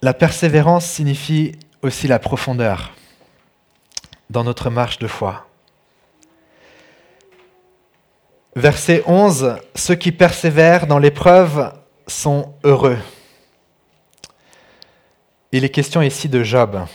La 0.01 0.13
persévérance 0.13 0.86
signifie 0.86 1.57
aussi 1.81 2.07
la 2.07 2.19
profondeur 2.19 2.93
dans 4.29 4.43
notre 4.43 4.69
marche 4.69 5.00
de 5.00 5.07
foi. 5.07 5.45
Verset 8.55 9.03
11, 9.05 9.57
Ceux 9.75 9.95
qui 9.95 10.12
persévèrent 10.12 10.88
dans 10.88 11.00
l'épreuve 11.00 11.74
sont 12.07 12.53
heureux. 12.63 12.98
Il 15.51 15.63
est 15.63 15.70
question 15.70 16.01
ici 16.01 16.29
de 16.29 16.44
Job. 16.44 16.86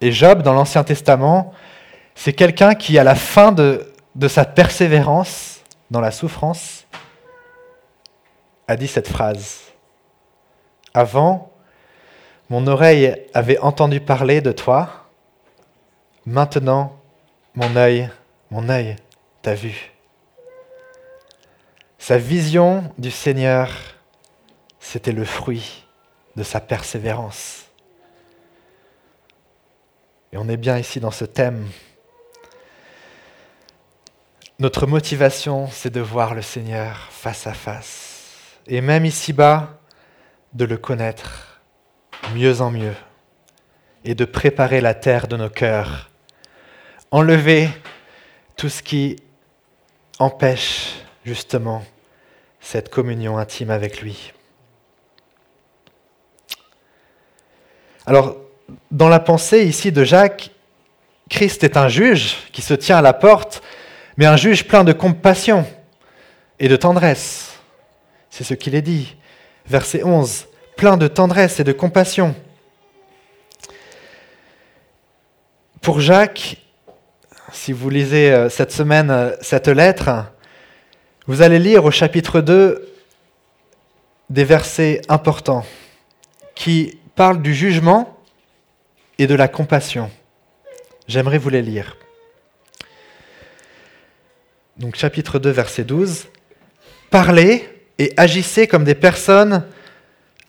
Et 0.00 0.12
Job, 0.12 0.42
dans 0.42 0.52
l'Ancien 0.52 0.84
Testament, 0.84 1.54
c'est 2.14 2.34
quelqu'un 2.34 2.74
qui, 2.74 2.98
à 2.98 3.04
la 3.04 3.14
fin 3.14 3.50
de, 3.50 3.88
sa 4.28 4.44
persévérance 4.44 5.60
dans 5.90 6.00
la 6.00 6.10
souffrance, 6.10 6.86
a 8.68 8.76
dit 8.76 8.88
cette 8.88 9.08
phrase. 9.08 9.60
Avant, 10.92 11.50
mon 12.50 12.66
oreille 12.66 13.16
avait 13.32 13.58
entendu 13.58 14.00
parler 14.00 14.42
de 14.42 14.52
toi, 14.52 15.06
maintenant, 16.26 16.98
mon 17.54 17.74
œil, 17.76 18.10
mon 18.50 18.68
œil 18.68 18.96
t'a 19.40 19.54
vu. 19.54 19.92
Sa 21.98 22.18
vision 22.18 22.92
du 22.98 23.10
Seigneur, 23.10 23.70
c'était 24.78 25.12
le 25.12 25.24
fruit 25.24 25.82
de 26.36 26.42
sa 26.42 26.60
persévérance. 26.60 27.66
Et 30.32 30.38
on 30.38 30.48
est 30.48 30.56
bien 30.56 30.78
ici 30.78 30.98
dans 30.98 31.10
ce 31.10 31.24
thème. 31.24 31.68
Notre 34.58 34.86
motivation, 34.86 35.68
c'est 35.70 35.90
de 35.90 36.00
voir 36.00 36.34
le 36.34 36.42
Seigneur 36.42 37.08
face 37.10 37.46
à 37.46 37.52
face. 37.52 38.58
Et 38.66 38.80
même 38.80 39.04
ici-bas, 39.04 39.78
de 40.54 40.64
le 40.64 40.76
connaître 40.76 41.60
mieux 42.34 42.60
en 42.60 42.70
mieux. 42.70 42.94
Et 44.04 44.14
de 44.14 44.24
préparer 44.24 44.80
la 44.80 44.94
terre 44.94 45.28
de 45.28 45.36
nos 45.36 45.50
cœurs. 45.50 46.10
Enlever 47.10 47.68
tout 48.56 48.68
ce 48.68 48.82
qui 48.82 49.16
empêche 50.18 50.94
justement 51.24 51.84
cette 52.60 52.88
communion 52.88 53.38
intime 53.38 53.70
avec 53.70 54.00
lui. 54.00 54.32
Alors, 58.04 58.36
dans 58.90 59.08
la 59.08 59.20
pensée 59.20 59.64
ici 59.64 59.92
de 59.92 60.02
Jacques, 60.02 60.50
Christ 61.30 61.62
est 61.62 61.76
un 61.76 61.88
juge 61.88 62.36
qui 62.52 62.60
se 62.60 62.74
tient 62.74 62.98
à 62.98 63.02
la 63.02 63.12
porte, 63.12 63.62
mais 64.16 64.26
un 64.26 64.36
juge 64.36 64.66
plein 64.66 64.82
de 64.82 64.92
compassion 64.92 65.64
et 66.58 66.68
de 66.68 66.76
tendresse. 66.76 67.52
C'est 68.28 68.44
ce 68.44 68.54
qu'il 68.54 68.74
est 68.74 68.82
dit. 68.82 69.16
Verset 69.66 70.02
11, 70.02 70.46
plein 70.76 70.96
de 70.96 71.06
tendresse 71.06 71.60
et 71.60 71.64
de 71.64 71.72
compassion. 71.72 72.34
Pour 75.80 76.00
Jacques, 76.00 76.56
si 77.52 77.72
vous 77.72 77.88
lisez 77.88 78.32
euh, 78.32 78.48
cette 78.48 78.72
semaine 78.72 79.10
euh, 79.10 79.36
cette 79.40 79.68
lettre, 79.68 80.10
vous 81.26 81.42
allez 81.42 81.58
lire 81.58 81.84
au 81.84 81.90
chapitre 81.90 82.40
2 82.40 82.88
des 84.30 84.44
versets 84.44 85.02
importants 85.08 85.64
qui 86.54 86.98
parlent 87.14 87.42
du 87.42 87.54
jugement 87.54 88.16
et 89.18 89.26
de 89.26 89.34
la 89.34 89.48
compassion. 89.48 90.10
J'aimerais 91.06 91.38
vous 91.38 91.50
les 91.50 91.62
lire. 91.62 91.96
Donc 94.76 94.96
chapitre 94.96 95.38
2 95.38 95.50
verset 95.50 95.84
12. 95.84 96.28
Parlez 97.10 97.68
et 97.98 98.12
agissez 98.16 98.66
comme 98.66 98.84
des 98.84 98.94
personnes 98.94 99.64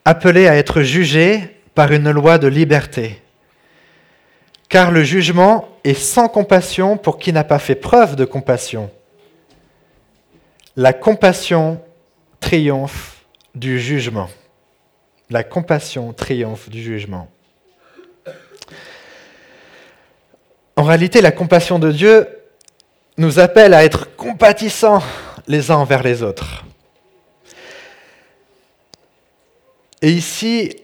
appelées 0.06 0.47
à 0.47 0.56
être 0.56 0.82
jugées 0.82 1.60
par 1.76 1.91
une 1.91 2.10
loi 2.12 2.38
de 2.38 2.47
liberté. 2.47 3.21
Car 4.69 4.91
le 4.91 5.04
jugement 5.04 5.69
est 5.84 5.93
sans 5.93 6.30
compassion 6.30 6.97
pour 6.97 7.19
qui 7.19 7.34
n'a 7.34 7.43
pas 7.43 7.60
fait 7.60 7.76
preuve 7.76 8.15
de 8.15 8.26
compassion. 8.26 8.89
La 10.76 10.93
compassion 10.93 11.82
triomphe 12.39 13.23
du 13.54 13.80
jugement. 13.80 14.30
La 15.30 15.44
compassion 15.44 16.14
triomphe 16.14 16.70
du 16.70 16.82
jugement. 16.82 17.30
En 20.76 20.84
réalité, 20.84 21.22
la 21.22 21.32
compassion 21.32 21.80
de 21.80 21.92
Dieu 21.92 22.28
nous 23.18 23.40
appelle 23.40 23.74
à 23.74 23.84
être 23.84 24.16
compatissants 24.16 25.04
les 25.48 25.72
uns 25.72 25.76
envers 25.76 26.04
les 26.04 26.24
autres. 26.24 26.66
Et 30.02 30.12
ici, 30.12 30.76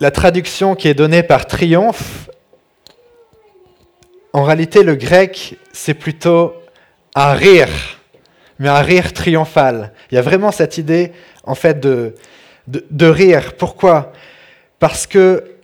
la 0.00 0.10
traduction 0.10 0.74
qui 0.74 0.88
est 0.88 0.94
donnée 0.94 1.22
par 1.22 1.46
triomphe, 1.46 2.28
en 4.32 4.42
réalité, 4.42 4.82
le 4.82 4.94
grec, 4.94 5.56
c'est 5.72 5.94
plutôt 5.94 6.54
un 7.14 7.32
rire 7.32 7.98
mais 8.58 8.68
un 8.68 8.80
rire 8.80 9.12
triomphal. 9.12 9.92
Il 10.10 10.16
y 10.16 10.18
a 10.18 10.22
vraiment 10.22 10.50
cette 10.50 10.78
idée, 10.78 11.12
en 11.44 11.54
fait, 11.54 11.80
de, 11.80 12.14
de, 12.68 13.06
rire. 13.06 13.56
Pourquoi? 13.56 14.12
Parce 14.78 15.06
que 15.06 15.56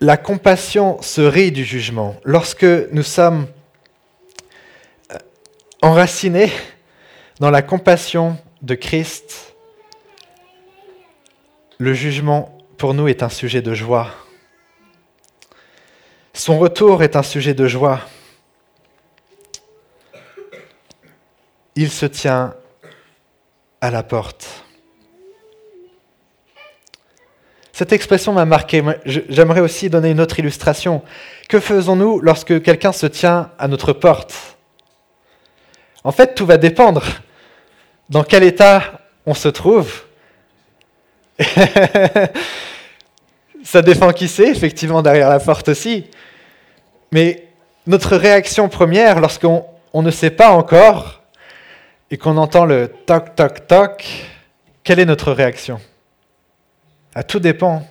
la 0.00 0.16
compassion 0.16 1.00
se 1.02 1.20
rit 1.20 1.52
du 1.52 1.64
jugement. 1.64 2.16
Lorsque 2.24 2.64
nous 2.64 3.02
sommes 3.02 3.46
euh, 5.10 5.16
enracinés 5.82 6.52
dans 7.38 7.50
la 7.50 7.62
compassion 7.62 8.38
de 8.62 8.74
Christ, 8.74 9.54
le 11.78 11.94
jugement 11.94 12.56
pour 12.76 12.94
nous 12.94 13.08
est 13.08 13.22
un 13.22 13.28
sujet 13.28 13.62
de 13.62 13.74
joie. 13.74 14.10
Son 16.32 16.58
retour 16.58 17.02
est 17.02 17.16
un 17.16 17.22
sujet 17.22 17.54
de 17.54 17.66
joie. 17.66 18.00
il 21.80 21.90
se 21.90 22.04
tient 22.04 22.54
à 23.80 23.90
la 23.90 24.02
porte. 24.02 24.59
Cette 27.80 27.94
expression 27.94 28.34
m'a 28.34 28.44
marqué. 28.44 28.84
J'aimerais 29.06 29.62
aussi 29.62 29.88
donner 29.88 30.10
une 30.10 30.20
autre 30.20 30.38
illustration. 30.38 31.00
Que 31.48 31.58
faisons-nous 31.58 32.20
lorsque 32.20 32.62
quelqu'un 32.62 32.92
se 32.92 33.06
tient 33.06 33.52
à 33.58 33.68
notre 33.68 33.94
porte? 33.94 34.34
En 36.04 36.12
fait, 36.12 36.34
tout 36.34 36.44
va 36.44 36.58
dépendre 36.58 37.02
dans 38.10 38.22
quel 38.22 38.42
état 38.42 39.00
on 39.24 39.32
se 39.32 39.48
trouve. 39.48 40.02
Ça 43.64 43.80
dépend 43.80 44.12
qui 44.12 44.28
c'est, 44.28 44.50
effectivement, 44.50 45.00
derrière 45.00 45.30
la 45.30 45.40
porte 45.40 45.70
aussi. 45.70 46.04
Mais 47.12 47.48
notre 47.86 48.14
réaction 48.14 48.68
première, 48.68 49.20
lorsqu'on 49.20 49.64
ne 49.94 50.10
sait 50.10 50.28
pas 50.28 50.50
encore, 50.50 51.22
et 52.10 52.18
qu'on 52.18 52.36
entend 52.36 52.66
le 52.66 52.88
toc, 53.06 53.34
toc, 53.36 53.66
toc, 53.66 54.06
quelle 54.84 55.00
est 55.00 55.06
notre 55.06 55.32
réaction? 55.32 55.80
À 57.14 57.22
Tout 57.22 57.40
dépend 57.40 57.86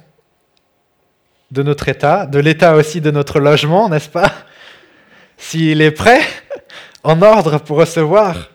de 1.51 1.63
notre 1.63 1.89
état, 1.89 2.25
de 2.25 2.39
l'état 2.39 2.75
aussi 2.75 3.01
de 3.01 3.12
notre 3.12 3.39
logement, 3.39 3.89
n'est-ce 3.89 4.10
pas? 4.10 4.32
S'il 5.38 5.82
est 5.82 5.91
prêt, 5.91 6.21
en 7.03 7.21
ordre 7.21 7.58
pour 7.60 7.77
recevoir. 7.77 8.49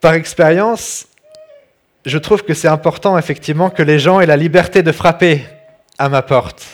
Par 0.00 0.14
expérience, 0.14 1.06
je 2.04 2.18
trouve 2.18 2.42
que 2.42 2.54
c'est 2.54 2.68
important 2.68 3.18
effectivement 3.18 3.70
que 3.70 3.82
les 3.82 3.98
gens 3.98 4.20
aient 4.20 4.26
la 4.26 4.36
liberté 4.36 4.82
de 4.82 4.92
frapper 4.92 5.44
à 5.98 6.08
ma 6.08 6.22
porte. 6.22 6.66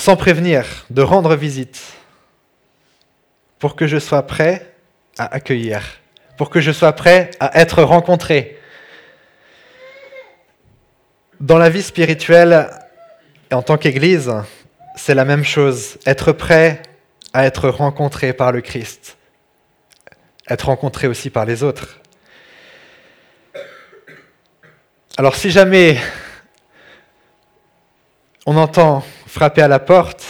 sans 0.00 0.16
prévenir, 0.16 0.86
de 0.88 1.02
rendre 1.02 1.36
visite, 1.36 1.78
pour 3.58 3.76
que 3.76 3.86
je 3.86 3.98
sois 3.98 4.26
prêt 4.26 4.74
à 5.18 5.26
accueillir, 5.34 5.99
pour 6.40 6.48
que 6.48 6.62
je 6.62 6.72
sois 6.72 6.94
prêt 6.94 7.30
à 7.38 7.60
être 7.60 7.82
rencontré. 7.82 8.58
Dans 11.38 11.58
la 11.58 11.68
vie 11.68 11.82
spirituelle 11.82 12.70
et 13.50 13.54
en 13.54 13.60
tant 13.60 13.76
qu'Église, 13.76 14.32
c'est 14.96 15.14
la 15.14 15.26
même 15.26 15.44
chose. 15.44 15.98
Être 16.06 16.32
prêt 16.32 16.80
à 17.34 17.44
être 17.44 17.68
rencontré 17.68 18.32
par 18.32 18.52
le 18.52 18.62
Christ. 18.62 19.18
Être 20.48 20.68
rencontré 20.68 21.08
aussi 21.08 21.28
par 21.28 21.44
les 21.44 21.62
autres. 21.62 22.00
Alors 25.18 25.36
si 25.36 25.50
jamais 25.50 25.98
on 28.46 28.56
entend 28.56 29.04
frapper 29.26 29.60
à 29.60 29.68
la 29.68 29.78
porte 29.78 30.24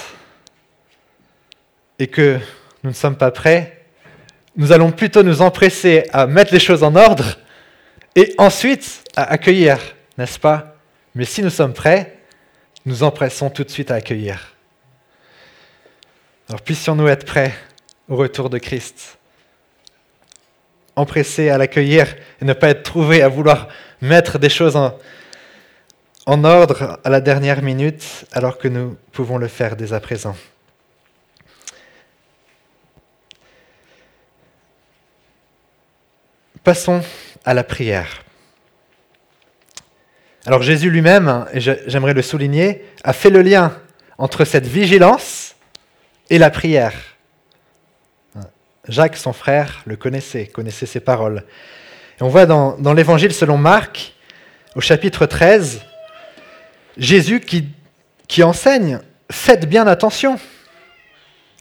et 2.00 2.08
que 2.08 2.40
nous 2.82 2.90
ne 2.90 2.96
sommes 2.96 3.16
pas 3.16 3.30
prêts, 3.30 3.79
nous 4.60 4.72
allons 4.72 4.92
plutôt 4.92 5.22
nous 5.22 5.40
empresser 5.40 6.04
à 6.12 6.26
mettre 6.26 6.52
les 6.52 6.60
choses 6.60 6.82
en 6.82 6.94
ordre 6.94 7.38
et 8.14 8.34
ensuite 8.36 9.02
à 9.16 9.22
accueillir, 9.22 9.78
n'est-ce 10.18 10.38
pas? 10.38 10.76
Mais 11.14 11.24
si 11.24 11.42
nous 11.42 11.48
sommes 11.48 11.72
prêts, 11.72 12.18
nous 12.84 13.02
empressons 13.02 13.48
tout 13.48 13.64
de 13.64 13.70
suite 13.70 13.90
à 13.90 13.94
accueillir. 13.94 14.54
Alors 16.46 16.60
puissions-nous 16.60 17.08
être 17.08 17.24
prêts 17.24 17.54
au 18.06 18.16
retour 18.16 18.50
de 18.50 18.58
Christ, 18.58 19.16
empressés 20.94 21.48
à 21.48 21.56
l'accueillir 21.56 22.14
et 22.42 22.44
ne 22.44 22.52
pas 22.52 22.68
être 22.68 22.82
trouvés 22.82 23.22
à 23.22 23.28
vouloir 23.28 23.68
mettre 24.02 24.38
des 24.38 24.50
choses 24.50 24.76
en, 24.76 24.94
en 26.26 26.44
ordre 26.44 27.00
à 27.02 27.08
la 27.08 27.22
dernière 27.22 27.62
minute 27.62 28.26
alors 28.30 28.58
que 28.58 28.68
nous 28.68 28.98
pouvons 29.12 29.38
le 29.38 29.48
faire 29.48 29.74
dès 29.74 29.94
à 29.94 30.00
présent. 30.00 30.36
Passons 36.64 37.02
à 37.44 37.54
la 37.54 37.64
prière. 37.64 38.22
Alors 40.46 40.62
Jésus 40.62 40.90
lui-même, 40.90 41.46
et 41.52 41.60
j'aimerais 41.60 42.14
le 42.14 42.22
souligner, 42.22 42.84
a 43.04 43.12
fait 43.12 43.30
le 43.30 43.42
lien 43.42 43.76
entre 44.18 44.44
cette 44.44 44.66
vigilance 44.66 45.54
et 46.28 46.38
la 46.38 46.50
prière. 46.50 46.94
Jacques, 48.88 49.16
son 49.16 49.32
frère, 49.32 49.82
le 49.86 49.96
connaissait, 49.96 50.46
connaissait 50.46 50.86
ses 50.86 51.00
paroles. 51.00 51.44
Et 52.18 52.22
on 52.22 52.28
voit 52.28 52.46
dans, 52.46 52.92
l'évangile 52.94 53.32
selon 53.32 53.56
Marc, 53.56 54.14
au 54.74 54.80
chapitre 54.80 55.26
13, 55.26 55.82
Jésus 56.96 57.40
qui 57.40 58.42
enseigne, 58.42 59.00
faites 59.30 59.68
bien 59.68 59.86
attention, 59.86 60.38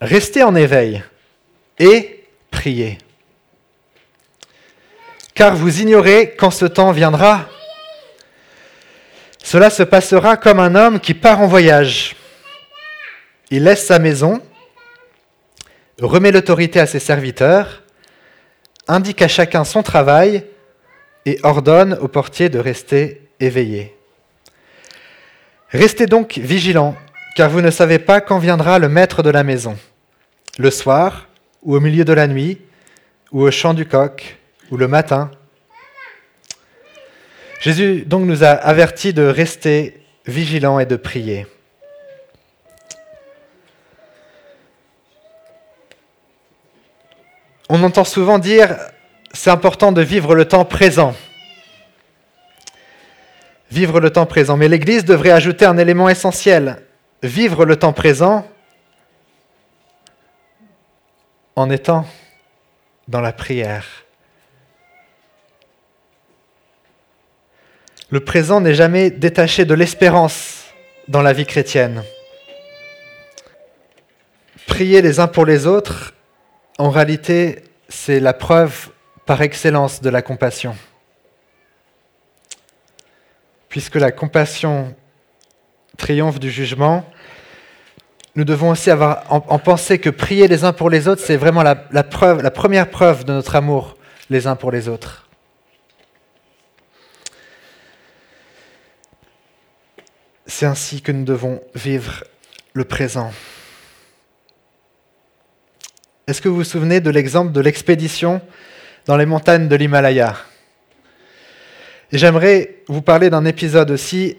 restez 0.01 0.43
en 0.43 0.55
éveil 0.55 1.03
et 1.77 2.25
priez. 2.51 2.97
Car 5.39 5.55
vous 5.55 5.79
ignorez 5.79 6.35
quand 6.37 6.51
ce 6.51 6.65
temps 6.65 6.91
viendra. 6.91 7.47
Cela 9.41 9.69
se 9.69 9.83
passera 9.83 10.35
comme 10.35 10.59
un 10.59 10.75
homme 10.75 10.99
qui 10.99 11.13
part 11.13 11.39
en 11.39 11.47
voyage. 11.47 12.17
Il 13.49 13.63
laisse 13.63 13.85
sa 13.85 13.99
maison, 13.99 14.41
remet 16.01 16.33
l'autorité 16.33 16.81
à 16.81 16.85
ses 16.87 16.99
serviteurs, 16.99 17.83
indique 18.89 19.21
à 19.21 19.29
chacun 19.29 19.63
son 19.63 19.81
travail 19.81 20.43
et 21.25 21.39
ordonne 21.43 21.97
au 22.01 22.09
portier 22.09 22.49
de 22.49 22.59
rester 22.59 23.21
éveillé. 23.39 23.95
Restez 25.69 26.05
donc 26.05 26.37
vigilants, 26.37 26.97
car 27.37 27.49
vous 27.49 27.61
ne 27.61 27.71
savez 27.71 27.99
pas 27.99 28.19
quand 28.19 28.39
viendra 28.39 28.77
le 28.77 28.89
maître 28.89 29.23
de 29.23 29.29
la 29.29 29.45
maison, 29.45 29.77
le 30.57 30.69
soir, 30.69 31.29
ou 31.63 31.77
au 31.77 31.79
milieu 31.79 32.03
de 32.03 32.11
la 32.11 32.27
nuit, 32.27 32.57
ou 33.31 33.43
au 33.43 33.51
chant 33.51 33.73
du 33.73 33.85
coq, 33.85 34.38
ou 34.71 34.77
le 34.77 34.87
matin, 34.87 35.31
Jésus 37.61 38.03
donc 38.05 38.25
nous 38.25 38.43
a 38.43 38.49
avertis 38.49 39.13
de 39.13 39.23
rester 39.23 40.01
vigilants 40.25 40.79
et 40.79 40.85
de 40.85 40.95
prier. 40.95 41.45
On 47.67 47.83
entend 47.83 48.03
souvent 48.03 48.39
dire 48.39 48.75
c'est 49.33 49.51
important 49.51 49.91
de 49.91 50.01
vivre 50.01 50.35
le 50.35 50.45
temps 50.45 50.65
présent. 50.65 51.13
Vivre 53.71 53.99
le 53.99 54.09
temps 54.09 54.25
présent. 54.25 54.57
Mais 54.57 54.67
l'Église 54.67 55.05
devrait 55.05 55.31
ajouter 55.31 55.65
un 55.65 55.77
élément 55.77 56.09
essentiel. 56.09 56.81
Vivre 57.21 57.65
le 57.65 57.75
temps 57.75 57.93
présent 57.93 58.47
en 61.55 61.69
étant 61.69 62.05
dans 63.07 63.21
la 63.21 63.33
prière. 63.33 63.85
Le 68.11 68.19
présent 68.19 68.59
n'est 68.59 68.73
jamais 68.73 69.11
détaché 69.11 69.65
de 69.65 69.75
l'espérance 69.75 70.63
dans 71.07 71.21
la 71.21 71.31
vie 71.31 71.45
chrétienne. 71.45 72.03
Prier 74.65 75.03
les 75.03 75.19
uns 75.19 75.27
pour 75.27 75.45
les 75.45 75.67
autres, 75.67 76.15
en 76.79 76.89
réalité, 76.89 77.63
c'est 77.87 78.19
la 78.19 78.33
preuve 78.33 78.89
par 79.27 79.43
excellence 79.43 80.01
de 80.01 80.09
la 80.09 80.23
compassion. 80.23 80.75
Puisque 83.67 83.95
la 83.95 84.11
compassion 84.11 84.95
triomphe 85.97 86.39
du 86.39 86.49
jugement, 86.49 87.05
nous 88.33 88.43
devons 88.43 88.71
aussi 88.71 88.89
avoir 88.89 89.23
en, 89.29 89.59
pensée 89.59 89.99
que 89.99 90.09
prier 90.09 90.47
les 90.47 90.63
uns 90.63 90.73
pour 90.73 90.89
les 90.89 91.07
autres, 91.07 91.21
c'est 91.23 91.37
vraiment 91.37 91.61
la 91.61 91.75
première 92.51 92.89
preuve 92.89 93.23
de 93.23 93.33
notre 93.33 93.55
amour 93.55 93.97
les 94.31 94.47
uns 94.47 94.55
pour 94.55 94.71
les 94.71 94.87
autres. 94.87 95.28
C'est 100.49 100.65
ainsi 100.65 101.03
que 101.03 101.11
nous 101.11 101.25
devons 101.25 101.61
vivre 101.75 102.23
le 102.73 102.83
présent. 102.83 103.31
Est-ce 106.25 106.41
que 106.41 106.49
vous 106.49 106.55
vous 106.55 106.63
souvenez 106.63 107.01
de 107.01 107.11
l'exemple 107.11 107.51
de 107.51 107.61
l'expédition 107.61 108.41
dans 109.05 109.15
les 109.15 109.27
montagnes 109.27 109.67
de 109.67 109.75
l'Himalaya? 109.75 110.35
J'aimerais 112.11 112.77
vous 112.87 113.03
parler 113.03 113.29
d'un 113.29 113.45
épisode 113.45 113.91
aussi 113.91 114.37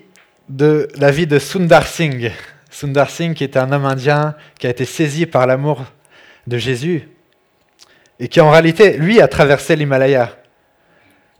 de 0.49 0.89
la 0.97 1.13
vie 1.13 1.29
de 1.29 1.39
Sundar 1.39 1.87
Singh. 1.87 2.33
Sundar 2.71 3.09
Singh 3.09 3.35
qui 3.35 3.45
était 3.45 3.61
un 3.61 3.71
homme 3.71 3.85
indien 3.85 4.35
qui 4.59 4.67
a 4.67 4.71
été 4.71 4.85
saisi 4.87 5.27
par 5.27 5.47
l'amour 5.47 5.85
de 6.49 6.59
Jésus 6.59 7.09
et 8.19 8.27
qui 8.27 8.41
en 8.41 8.51
réalité, 8.51 8.97
lui, 8.97 9.21
a 9.21 9.29
traversé 9.29 9.77
l'Himalaya 9.77 10.37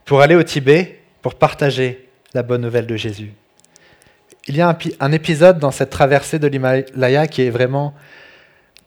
pour 0.05 0.21
aller 0.21 0.35
au 0.35 0.43
Tibet 0.43 1.01
pour 1.21 1.35
partager 1.35 2.07
la 2.33 2.41
bonne 2.41 2.61
nouvelle 2.61 2.87
de 2.87 2.95
Jésus 2.95 3.33
il 4.47 4.55
y 4.55 4.61
a 4.61 4.77
un, 4.99 5.11
épisode 5.11 5.59
dans 5.59 5.71
cette 5.71 5.91
traversée 5.91 6.39
de 6.39 6.47
l'Himalaya 6.47 7.27
qui 7.27 7.43
est 7.43 7.49
vraiment 7.49 7.93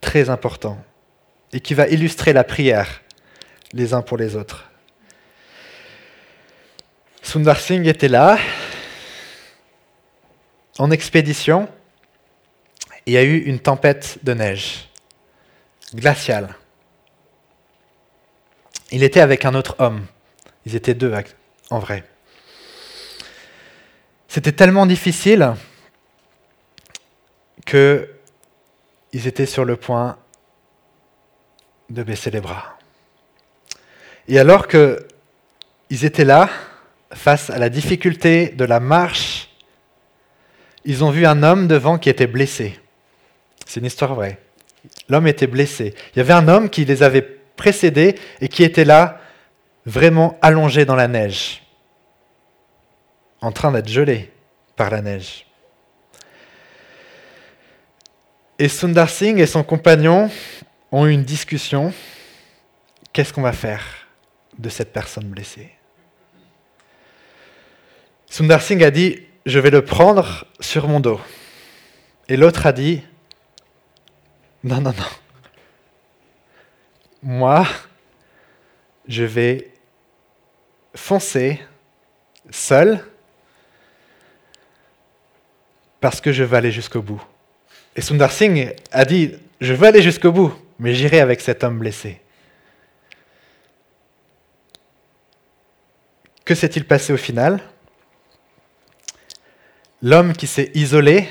très 0.01 0.29
important 0.29 0.83
et 1.53 1.61
qui 1.61 1.75
va 1.75 1.87
illustrer 1.89 2.33
la 2.33 2.45
prière 2.45 3.03
les 3.73 3.95
uns 3.95 4.03
pour 4.03 4.17
les 4.17 4.37
autres. 4.37 4.71
Sundar 7.23 7.59
Singh 7.59 7.87
était 7.87 8.09
là, 8.09 8.39
en 10.79 10.91
expédition, 10.91 11.69
et 13.07 13.13
il 13.13 13.15
y 13.15 13.17
a 13.17 13.23
eu 13.23 13.39
une 13.39 13.59
tempête 13.59 14.19
de 14.23 14.35
neige, 14.35 14.89
glaciale. 15.95 16.55
Il 18.91 19.03
était 19.03 19.21
avec 19.21 19.45
un 19.45 19.55
autre 19.55 19.77
homme. 19.79 20.07
Ils 20.67 20.77
étaient 20.77 20.95
deux 20.95 21.13
en 21.71 21.79
vrai. 21.79 22.05
C'était 24.35 24.51
tellement 24.51 24.85
difficile 24.85 25.55
qu'ils 27.65 28.09
étaient 29.13 29.47
sur 29.47 29.65
le 29.65 29.77
point 29.77 30.19
de 31.89 32.03
baisser 32.03 32.33
les 32.33 32.41
bras. 32.41 32.77
Et 34.27 34.41
alors 34.41 34.67
qu'ils 34.67 36.05
étaient 36.05 36.25
là, 36.25 36.51
face 37.13 37.49
à 37.49 37.61
la 37.61 37.69
difficulté 37.69 38.49
de 38.49 38.65
la 38.65 38.81
marche, 38.81 39.51
ils 40.85 41.05
ont 41.05 41.11
vu 41.11 41.27
un 41.27 41.45
homme 41.45 41.69
devant 41.69 41.97
qui 41.97 42.11
était 42.11 42.27
blessé. 42.27 42.81
C'est 43.67 43.79
une 43.79 43.87
histoire 43.87 44.17
vraie. 44.17 44.41
L'homme 45.09 45.29
était 45.29 45.47
blessé. 45.47 45.95
Il 46.13 46.19
y 46.19 46.23
avait 46.23 46.33
un 46.33 46.49
homme 46.49 46.71
qui 46.71 46.85
les 46.85 47.05
avait 47.05 47.23
précédés 47.23 48.17
et 48.41 48.49
qui 48.49 48.65
était 48.65 48.85
là, 48.85 49.21
vraiment 49.87 50.37
allongé 50.43 50.85
dans 50.85 50.97
la 50.97 51.07
neige 51.07 51.64
en 53.45 53.53
train 53.53 53.71
d'être 53.73 53.89
gelé 53.89 54.33
par 54.75 54.91
la 54.91 55.03
neige. 55.03 55.47
Et 58.59 58.69
Sundar 58.69 59.11
Singh 59.11 59.39
et 59.39 59.47
son 59.47 59.63
compagnon 59.63 60.31
ont 60.91 61.07
eu 61.07 61.13
une 61.13 61.25
discussion. 61.25 61.93
Qu'est-ce 63.13 63.33
qu'on 63.33 63.43
va 63.43 63.53
faire 63.53 63.85
de 64.59 64.69
cette 64.69 64.93
personne 64.93 65.27
blessée? 65.27 65.75
Sundar 68.31 68.63
Singh 68.63 68.83
a 68.83 68.91
dit, 68.91 69.21
je 69.45 69.59
vais 69.59 69.71
le 69.71 69.85
prendre 69.85 70.47
sur 70.59 70.89
mon 70.89 71.01
dos. 71.01 71.21
Et 72.29 72.37
l'autre 72.37 72.67
a 72.67 72.73
dit, 72.73 73.03
Non, 74.63 74.81
non, 74.81 74.95
non. 74.97 75.05
Moi, 77.23 77.67
je 79.07 79.25
vais 79.25 79.71
foncer 80.95 81.61
seul 82.51 83.05
parce 86.05 86.21
que 86.21 86.33
je 86.33 86.45
veux 86.45 86.55
aller 86.55 86.71
jusqu'au 86.71 87.01
bout. 87.01 87.25
Et 87.97 88.03
Sundar 88.03 88.31
Singh 88.31 88.75
a 88.93 89.07
dit, 89.07 89.37
je 89.59 89.73
veux 89.73 89.87
aller 89.87 90.03
jusqu'au 90.03 90.33
bout, 90.33 90.55
mais 90.79 90.93
j'irai 90.93 91.19
avec 91.19 91.41
cet 91.41 91.65
homme 91.65 91.79
blessé. 91.79 92.21
Que 96.45 96.55
s'est-il 96.55 96.87
passé 96.87 97.15
au 97.15 97.17
final? 97.17 97.59
L'homme 100.03 100.35
qui 100.35 100.47
s'est 100.47 100.73
isolé, 100.75 101.27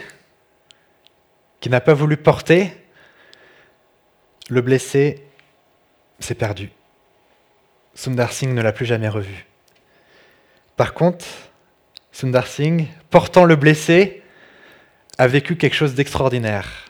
qui 1.59 1.69
n'a 1.69 1.79
pas 1.79 1.93
voulu 1.93 2.17
porter, 2.17 2.73
le 4.49 4.61
blessé 4.61 5.23
s'est 6.17 6.33
perdu. 6.33 6.71
Sundar 7.93 8.33
Singh 8.33 8.55
ne 8.55 8.61
l'a 8.63 8.71
plus 8.71 8.87
jamais 8.87 9.09
revu. 9.09 9.45
Par 10.77 10.95
contre, 10.95 11.27
Sundar 12.11 12.47
Singh, 12.47 12.87
portant 13.11 13.45
le 13.45 13.55
blessé, 13.55 14.22
a 15.17 15.27
vécu 15.27 15.55
quelque 15.55 15.75
chose 15.75 15.93
d'extraordinaire. 15.93 16.85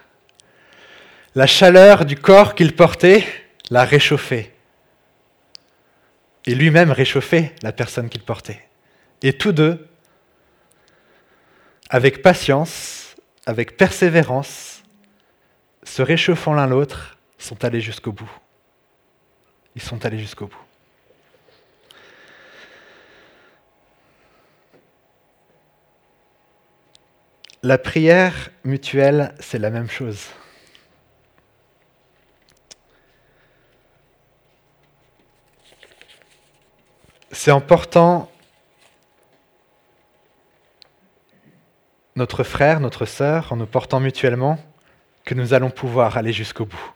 La 1.35 1.47
chaleur 1.47 2.05
du 2.05 2.15
corps 2.15 2.55
qu'il 2.55 2.75
portait 2.75 3.25
l'a 3.69 3.83
réchauffé. 3.83 4.53
Et 6.45 6.55
lui-même 6.55 6.91
réchauffait 6.91 7.53
la 7.63 7.71
personne 7.71 8.09
qu'il 8.09 8.21
portait. 8.21 8.67
Et 9.21 9.33
tous 9.33 9.51
deux, 9.51 9.87
avec 11.89 12.21
patience, 12.21 13.15
avec 13.45 13.77
persévérance, 13.77 14.83
se 15.83 16.01
réchauffant 16.01 16.53
l'un 16.53 16.67
l'autre, 16.67 17.17
sont 17.37 17.63
allés 17.63 17.81
jusqu'au 17.81 18.11
bout. 18.11 18.31
Ils 19.75 19.81
sont 19.81 20.05
allés 20.05 20.19
jusqu'au 20.19 20.47
bout. 20.47 20.62
La 27.65 27.77
prière 27.77 28.49
mutuelle, 28.65 29.33
c'est 29.39 29.57
la 29.57 29.69
même 29.69 29.89
chose. 29.89 30.27
C'est 37.31 37.51
en 37.51 37.61
portant 37.61 38.29
notre 42.17 42.43
frère, 42.43 42.81
notre 42.81 43.05
sœur, 43.05 43.53
en 43.53 43.55
nous 43.55 43.65
portant 43.65 44.01
mutuellement, 44.01 44.59
que 45.23 45.33
nous 45.33 45.53
allons 45.53 45.69
pouvoir 45.69 46.17
aller 46.17 46.33
jusqu'au 46.33 46.65
bout. 46.65 46.93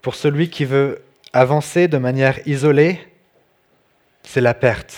Pour 0.00 0.14
celui 0.14 0.48
qui 0.48 0.64
veut 0.64 1.04
avancer 1.34 1.86
de 1.86 1.98
manière 1.98 2.38
isolée, 2.48 2.98
c'est 4.22 4.40
la 4.40 4.54
perte 4.54 4.96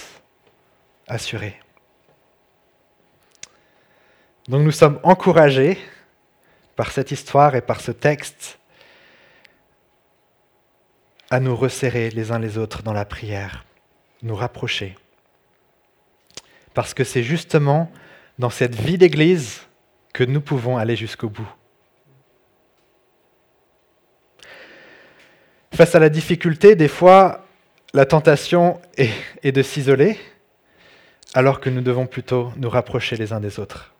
assurée. 1.09 1.64
Donc 4.49 4.63
nous 4.63 4.73
sommes 4.73 5.01
encouragés 5.03 5.79
par 6.77 6.91
cette 6.91 7.11
histoire 7.11 7.55
et 7.55 7.63
par 7.63 7.81
ce 7.81 7.93
texte 7.93 8.59
à 11.31 11.41
nous 11.41 11.57
resserrer 11.57 12.11
les 12.11 12.31
uns 12.31 12.39
les 12.39 12.59
autres 12.59 12.83
dans 12.83 12.93
la 12.93 13.05
prière, 13.05 13.65
nous 14.23 14.37
rapprocher. 14.37 14.97
Parce 16.75 16.93
que 16.93 17.05
c'est 17.05 17.23
justement 17.23 17.91
dans 18.39 18.51
cette 18.51 18.75
vie 18.75 18.99
d'Église 18.99 19.63
que 20.13 20.25
nous 20.25 20.41
pouvons 20.41 20.77
aller 20.77 20.97
jusqu'au 20.97 21.29
bout. 21.29 21.49
Face 25.73 25.95
à 25.95 25.99
la 25.99 26.09
difficulté, 26.09 26.77
des 26.77 26.89
fois, 26.89 27.47
la 27.95 28.07
tentation 28.07 28.81
est, 28.97 29.51
de 29.51 29.63
s'isoler, 29.63 30.19
alors 31.33 31.61
que 31.61 31.71
nous 31.71 31.81
devons 31.81 32.07
plutôt 32.07 32.53
nous 32.57 32.71
rapprocher 32.71 33.17
les 33.17 33.33
uns 33.33 33.41
des 33.41 33.59
autres. 33.59 33.94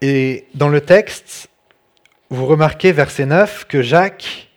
Et 0.00 0.46
dans 0.54 0.68
le 0.68 0.80
texte, 0.80 1.48
vous 2.30 2.46
remarquez, 2.46 2.92
verset 2.92 3.26
9, 3.26 3.66
que 3.66 3.82
Jacques 3.82 4.48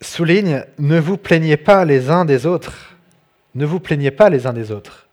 souligne 0.00 0.64
Ne 0.78 0.98
vous 0.98 1.16
plaignez 1.16 1.56
pas 1.56 1.84
les 1.84 2.10
uns 2.10 2.24
des 2.24 2.46
autres. 2.46 2.96
Ne 3.54 3.64
vous 3.64 3.80
plaignez 3.80 4.10
pas 4.10 4.28
les 4.28 4.46
uns 4.46 4.52
des 4.52 4.70
autres. 4.70 5.06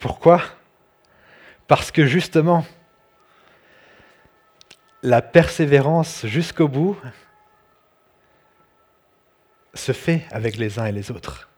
Pourquoi? 0.00 0.42
Parce 1.68 1.90
que 1.90 2.04
justement, 2.04 2.66
la 5.02 5.22
persévérance 5.22 6.26
jusqu'au 6.26 6.66
bout 6.66 6.98
se 9.74 9.92
fait 9.92 10.24
avec 10.30 10.56
les 10.56 10.78
uns 10.78 10.86
et 10.86 10.92
les 10.92 11.10
autres. 11.10 11.48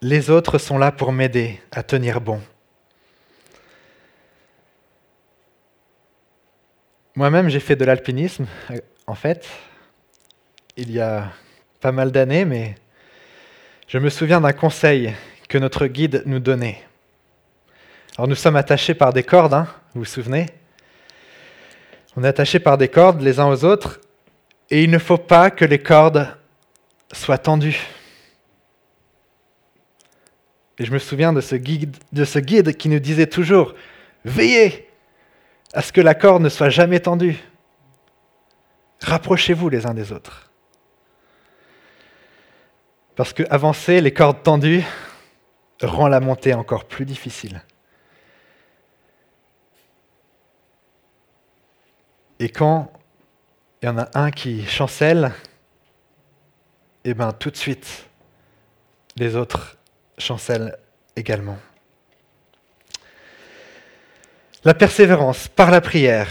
Les 0.00 0.30
autres 0.30 0.58
sont 0.58 0.78
là 0.78 0.92
pour 0.92 1.10
m'aider 1.10 1.60
à 1.72 1.82
tenir 1.82 2.20
bon. 2.20 2.40
Moi-même, 7.16 7.48
j'ai 7.48 7.58
fait 7.58 7.74
de 7.74 7.84
l'alpinisme, 7.84 8.46
en 9.08 9.16
fait, 9.16 9.48
il 10.76 10.92
y 10.92 11.00
a 11.00 11.32
pas 11.80 11.90
mal 11.90 12.12
d'années, 12.12 12.44
mais 12.44 12.76
je 13.88 13.98
me 13.98 14.08
souviens 14.08 14.40
d'un 14.40 14.52
conseil 14.52 15.14
que 15.48 15.58
notre 15.58 15.88
guide 15.88 16.22
nous 16.26 16.38
donnait. 16.38 16.80
Alors 18.16 18.28
nous 18.28 18.36
sommes 18.36 18.54
attachés 18.54 18.94
par 18.94 19.12
des 19.12 19.24
cordes, 19.24 19.54
hein, 19.54 19.66
vous 19.94 20.02
vous 20.02 20.04
souvenez? 20.04 20.46
On 22.16 22.22
est 22.22 22.28
attachés 22.28 22.60
par 22.60 22.78
des 22.78 22.88
cordes 22.88 23.20
les 23.20 23.40
uns 23.40 23.48
aux 23.48 23.64
autres, 23.64 24.00
et 24.70 24.84
il 24.84 24.90
ne 24.90 24.98
faut 24.98 25.18
pas 25.18 25.50
que 25.50 25.64
les 25.64 25.82
cordes 25.82 26.28
soient 27.12 27.38
tendues. 27.38 27.84
Et 30.78 30.84
je 30.84 30.92
me 30.92 30.98
souviens 30.98 31.32
de 31.32 31.40
ce 31.40 31.56
guide, 31.56 32.76
qui 32.76 32.88
nous 32.88 33.00
disait 33.00 33.26
toujours, 33.26 33.74
veillez 34.24 34.88
à 35.72 35.82
ce 35.82 35.92
que 35.92 36.00
la 36.00 36.14
corde 36.14 36.42
ne 36.42 36.48
soit 36.48 36.70
jamais 36.70 37.00
tendue. 37.00 37.36
Rapprochez-vous 39.02 39.68
les 39.68 39.86
uns 39.86 39.94
des 39.94 40.12
autres. 40.12 40.50
Parce 43.16 43.32
que 43.32 43.42
avancer 43.50 44.00
les 44.00 44.12
cordes 44.12 44.42
tendues 44.42 44.84
rend 45.82 46.08
la 46.08 46.20
montée 46.20 46.54
encore 46.54 46.84
plus 46.84 47.04
difficile. 47.04 47.62
Et 52.38 52.48
quand 52.48 52.92
il 53.82 53.86
y 53.86 53.88
en 53.88 53.98
a 53.98 54.08
un 54.14 54.30
qui 54.30 54.64
chancelle, 54.66 55.32
et 57.04 57.10
eh 57.10 57.14
bien 57.14 57.32
tout 57.32 57.50
de 57.50 57.56
suite, 57.56 58.08
les 59.16 59.34
autres 59.34 59.77
chancelle 60.18 60.76
également. 61.16 61.58
La 64.64 64.74
persévérance 64.74 65.48
par 65.48 65.70
la 65.70 65.80
prière. 65.80 66.28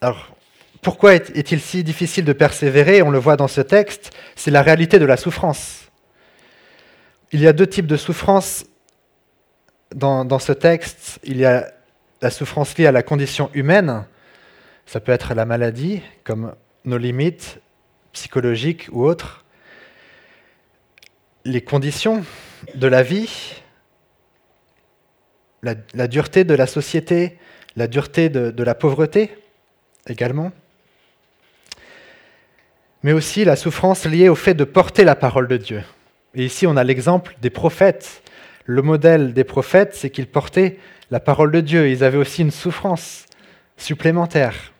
Alors, 0.00 0.34
pourquoi 0.82 1.14
est-il 1.14 1.60
si 1.60 1.82
difficile 1.82 2.24
de 2.24 2.32
persévérer? 2.32 3.02
On 3.02 3.10
le 3.10 3.18
voit 3.18 3.36
dans 3.36 3.48
ce 3.48 3.60
texte, 3.60 4.10
c'est 4.36 4.50
la 4.50 4.62
réalité 4.62 4.98
de 4.98 5.04
la 5.04 5.16
souffrance. 5.16 5.90
Il 7.32 7.40
y 7.40 7.48
a 7.48 7.52
deux 7.52 7.66
types 7.66 7.86
de 7.86 7.96
souffrance 7.96 8.64
dans, 9.94 10.24
dans, 10.24 10.38
ce 10.38 10.52
texte. 10.52 11.18
Il 11.24 11.36
y 11.36 11.44
a 11.44 11.70
la 12.22 12.30
souffrance 12.30 12.76
liée 12.78 12.86
à 12.86 12.92
la 12.92 13.02
condition 13.02 13.50
humaine, 13.54 14.04
ça 14.86 15.00
peut 15.00 15.12
être 15.12 15.34
la 15.34 15.44
maladie, 15.44 16.02
comme 16.24 16.54
nos 16.84 16.96
limites 16.96 17.60
psychologiques 18.12 18.88
ou 18.90 19.04
autres. 19.04 19.44
Les 21.44 21.60
conditions 21.60 22.24
de 22.74 22.86
la 22.86 23.02
vie, 23.02 23.54
la, 25.62 26.08
dureté 26.08 26.44
de 26.44 26.54
la 26.54 26.66
société, 26.66 27.38
la 27.76 27.86
dureté 27.86 28.28
de, 28.28 28.62
la 28.62 28.74
pauvreté 28.74 29.36
également, 30.06 30.52
mais 33.02 33.12
aussi 33.12 33.44
la 33.44 33.56
souffrance 33.56 34.06
liée 34.06 34.28
au 34.28 34.34
fait 34.34 34.54
de 34.54 34.64
porter 34.64 35.04
la 35.04 35.14
parole 35.14 35.48
de 35.48 35.56
Dieu. 35.56 35.82
Et 36.34 36.44
ici, 36.44 36.66
on 36.66 36.76
a 36.76 36.84
l'exemple 36.84 37.36
des 37.40 37.50
prophètes. 37.50 38.22
Le 38.64 38.82
modèle 38.82 39.32
des 39.32 39.44
prophètes, 39.44 39.94
c'est 39.94 40.10
qu'ils 40.10 40.26
portaient 40.26 40.78
la 41.10 41.20
parole 41.20 41.50
de 41.50 41.60
Dieu. 41.60 41.88
Ils 41.88 42.04
avaient 42.04 42.18
aussi 42.18 42.42
une 42.42 42.50
souffrance 42.50 43.26
supplémentaire. 43.76 44.72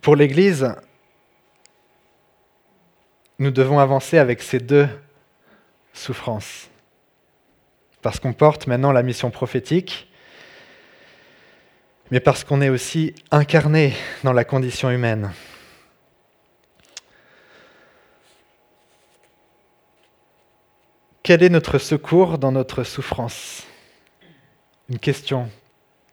Pour 0.00 0.16
l'Église, 0.16 0.74
nous 3.38 3.50
devons 3.50 3.78
avancer 3.78 4.18
avec 4.18 4.42
ces 4.42 4.60
deux 4.60 4.88
souffrances. 5.92 6.68
Parce 8.02 8.20
qu'on 8.20 8.32
porte 8.32 8.66
maintenant 8.66 8.92
la 8.92 9.02
mission 9.02 9.30
prophétique, 9.30 10.08
mais 12.10 12.20
parce 12.20 12.44
qu'on 12.44 12.60
est 12.60 12.68
aussi 12.68 13.14
incarné 13.30 13.94
dans 14.22 14.32
la 14.32 14.44
condition 14.44 14.90
humaine. 14.90 15.32
Quel 21.22 21.42
est 21.42 21.48
notre 21.48 21.78
secours 21.78 22.38
dans 22.38 22.52
notre 22.52 22.84
souffrance? 22.84 23.66
Une 24.88 25.00
question. 25.00 25.50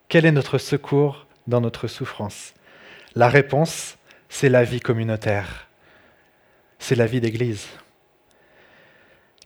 Quel 0.08 0.26
est 0.26 0.32
notre 0.32 0.58
secours 0.58 1.26
dans 1.46 1.60
notre 1.60 1.86
souffrance? 1.86 2.52
La 3.14 3.28
réponse, 3.28 3.96
c'est 4.28 4.48
la 4.48 4.64
vie 4.64 4.80
communautaire. 4.80 5.68
C'est 6.86 6.96
la 6.96 7.06
vie 7.06 7.22
d'Église. 7.22 7.66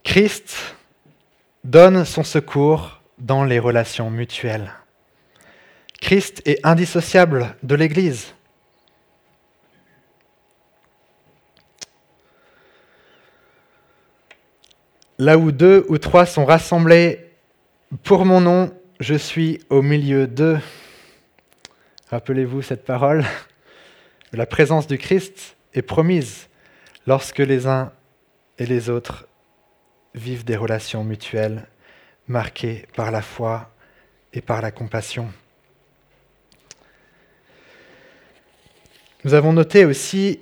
Christ 0.03 0.57
donne 1.63 2.05
son 2.05 2.25
secours 2.25 3.01
dans 3.17 3.45
les 3.45 3.61
relations 3.61 4.11
mutuelles. 4.11 4.73
Christ 6.01 6.43
est 6.47 6.59
indissociable 6.67 7.55
de 7.63 7.77
l'Église. 7.77 8.35
Là 15.19 15.39
où 15.39 15.53
deux 15.53 15.87
ou 15.89 15.99
trois 15.99 16.27
sont 16.27 16.45
rassemblés 16.45 17.25
pour 18.03 18.25
mon 18.25 18.41
nom, 18.41 18.77
je 18.99 19.15
suis 19.15 19.61
au 19.71 19.81
milieu 19.81 20.27
d'eux. 20.27 20.59
Rappelez-vous 22.11 22.63
cette 22.63 22.85
parole. 22.85 23.25
La 24.33 24.45
présence 24.45 24.89
du 24.89 24.99
Christ 24.99 25.55
est 25.73 25.83
promise 25.83 26.48
lorsque 27.09 27.39
les 27.39 27.67
uns 27.67 27.91
et 28.59 28.67
les 28.67 28.91
autres 28.91 29.27
vivent 30.15 30.45
des 30.45 30.57
relations 30.57 31.05
mutuelles 31.05 31.67
marquées 32.27 32.87
par 32.95 33.11
la 33.11 33.23
foi 33.23 33.71
et 34.35 34.43
par 34.43 34.61
la 34.61 34.71
compassion. 34.71 35.33
Nous 39.25 39.33
avons 39.33 39.55
noté 39.55 39.87
aussi, 39.87 40.41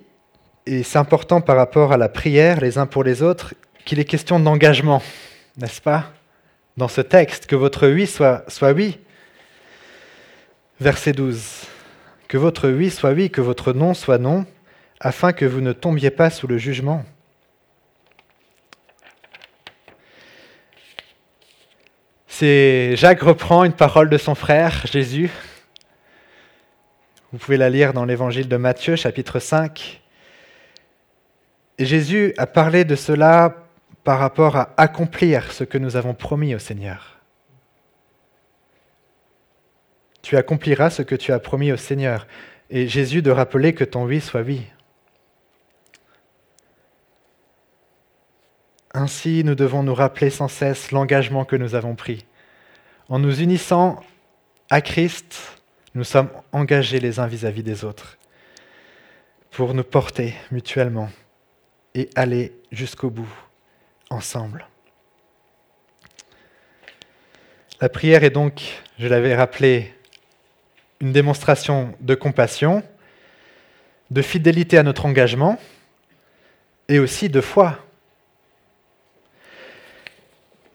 et 0.66 0.82
c'est 0.82 0.98
important 0.98 1.40
par 1.40 1.54
rapport 1.54 1.92
à 1.92 1.96
la 1.96 2.08
prière 2.08 2.60
les 2.60 2.78
uns 2.78 2.86
pour 2.86 3.04
les 3.04 3.22
autres, 3.22 3.54
qu'il 3.84 4.00
est 4.00 4.04
question 4.04 4.40
d'engagement, 4.40 5.04
n'est-ce 5.56 5.80
pas 5.80 6.12
Dans 6.76 6.88
ce 6.88 7.00
texte, 7.00 7.46
que 7.46 7.54
votre 7.54 7.86
oui 7.86 8.08
soit, 8.08 8.44
soit 8.48 8.72
oui. 8.72 8.98
Verset 10.80 11.12
12. 11.12 11.62
Que 12.26 12.38
votre 12.38 12.68
oui 12.68 12.90
soit 12.90 13.12
oui, 13.12 13.30
que 13.30 13.40
votre 13.40 13.72
non 13.72 13.94
soit 13.94 14.18
non, 14.18 14.46
afin 15.00 15.32
que 15.32 15.44
vous 15.44 15.60
ne 15.60 15.72
tombiez 15.72 16.10
pas 16.10 16.30
sous 16.30 16.46
le 16.46 16.58
jugement. 16.58 17.04
Jacques 22.40 23.22
reprend 23.22 23.64
une 23.64 23.72
parole 23.72 24.10
de 24.10 24.18
son 24.18 24.34
frère 24.34 24.86
Jésus. 24.86 25.30
Vous 27.32 27.38
pouvez 27.38 27.56
la 27.56 27.70
lire 27.70 27.94
dans 27.94 28.04
l'évangile 28.04 28.48
de 28.48 28.56
Matthieu 28.56 28.94
chapitre 28.94 29.38
5. 29.38 30.02
Et 31.78 31.86
Jésus 31.86 32.34
a 32.36 32.46
parlé 32.46 32.84
de 32.84 32.94
cela 32.94 33.56
par 34.04 34.18
rapport 34.18 34.56
à 34.56 34.74
accomplir 34.76 35.50
ce 35.52 35.64
que 35.64 35.78
nous 35.78 35.96
avons 35.96 36.14
promis 36.14 36.54
au 36.54 36.58
Seigneur. 36.58 37.18
Tu 40.22 40.36
accompliras 40.36 40.90
ce 40.90 41.02
que 41.02 41.14
tu 41.14 41.32
as 41.32 41.38
promis 41.38 41.72
au 41.72 41.76
Seigneur. 41.76 42.26
Et 42.68 42.86
Jésus 42.86 43.22
de 43.22 43.30
rappeler 43.30 43.74
que 43.74 43.84
ton 43.84 44.04
oui 44.04 44.20
soit 44.20 44.42
oui. 44.42 44.62
Ainsi, 48.98 49.44
nous 49.44 49.54
devons 49.54 49.82
nous 49.82 49.92
rappeler 49.92 50.30
sans 50.30 50.48
cesse 50.48 50.90
l'engagement 50.90 51.44
que 51.44 51.54
nous 51.54 51.74
avons 51.74 51.94
pris. 51.94 52.24
En 53.10 53.18
nous 53.18 53.42
unissant 53.42 54.02
à 54.70 54.80
Christ, 54.80 55.60
nous 55.94 56.02
sommes 56.02 56.30
engagés 56.50 56.98
les 56.98 57.20
uns 57.20 57.26
vis-à-vis 57.26 57.62
des 57.62 57.84
autres 57.84 58.16
pour 59.50 59.74
nous 59.74 59.84
porter 59.84 60.34
mutuellement 60.50 61.10
et 61.94 62.08
aller 62.14 62.54
jusqu'au 62.72 63.10
bout 63.10 63.28
ensemble. 64.08 64.66
La 67.82 67.90
prière 67.90 68.24
est 68.24 68.30
donc, 68.30 68.82
je 68.98 69.08
l'avais 69.08 69.36
rappelé, 69.36 69.92
une 71.02 71.12
démonstration 71.12 71.94
de 72.00 72.14
compassion, 72.14 72.82
de 74.10 74.22
fidélité 74.22 74.78
à 74.78 74.82
notre 74.82 75.04
engagement 75.04 75.58
et 76.88 76.98
aussi 76.98 77.28
de 77.28 77.42
foi. 77.42 77.85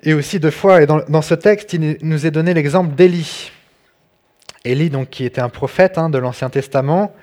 Et 0.03 0.13
aussi 0.13 0.39
de 0.39 0.49
foi. 0.49 0.81
Et 0.81 0.85
dans, 0.85 1.21
ce 1.21 1.35
texte, 1.35 1.73
il 1.73 1.97
nous 2.01 2.25
est 2.25 2.31
donné 2.31 2.53
l'exemple 2.53 2.95
d'Élie. 2.95 3.51
Élie, 4.63 4.89
donc, 4.89 5.09
qui 5.09 5.25
était 5.25 5.41
un 5.41 5.49
prophète 5.49 5.97
hein, 5.97 6.09
de 6.09 6.17
l'Ancien 6.17 6.49
Testament. 6.49 7.15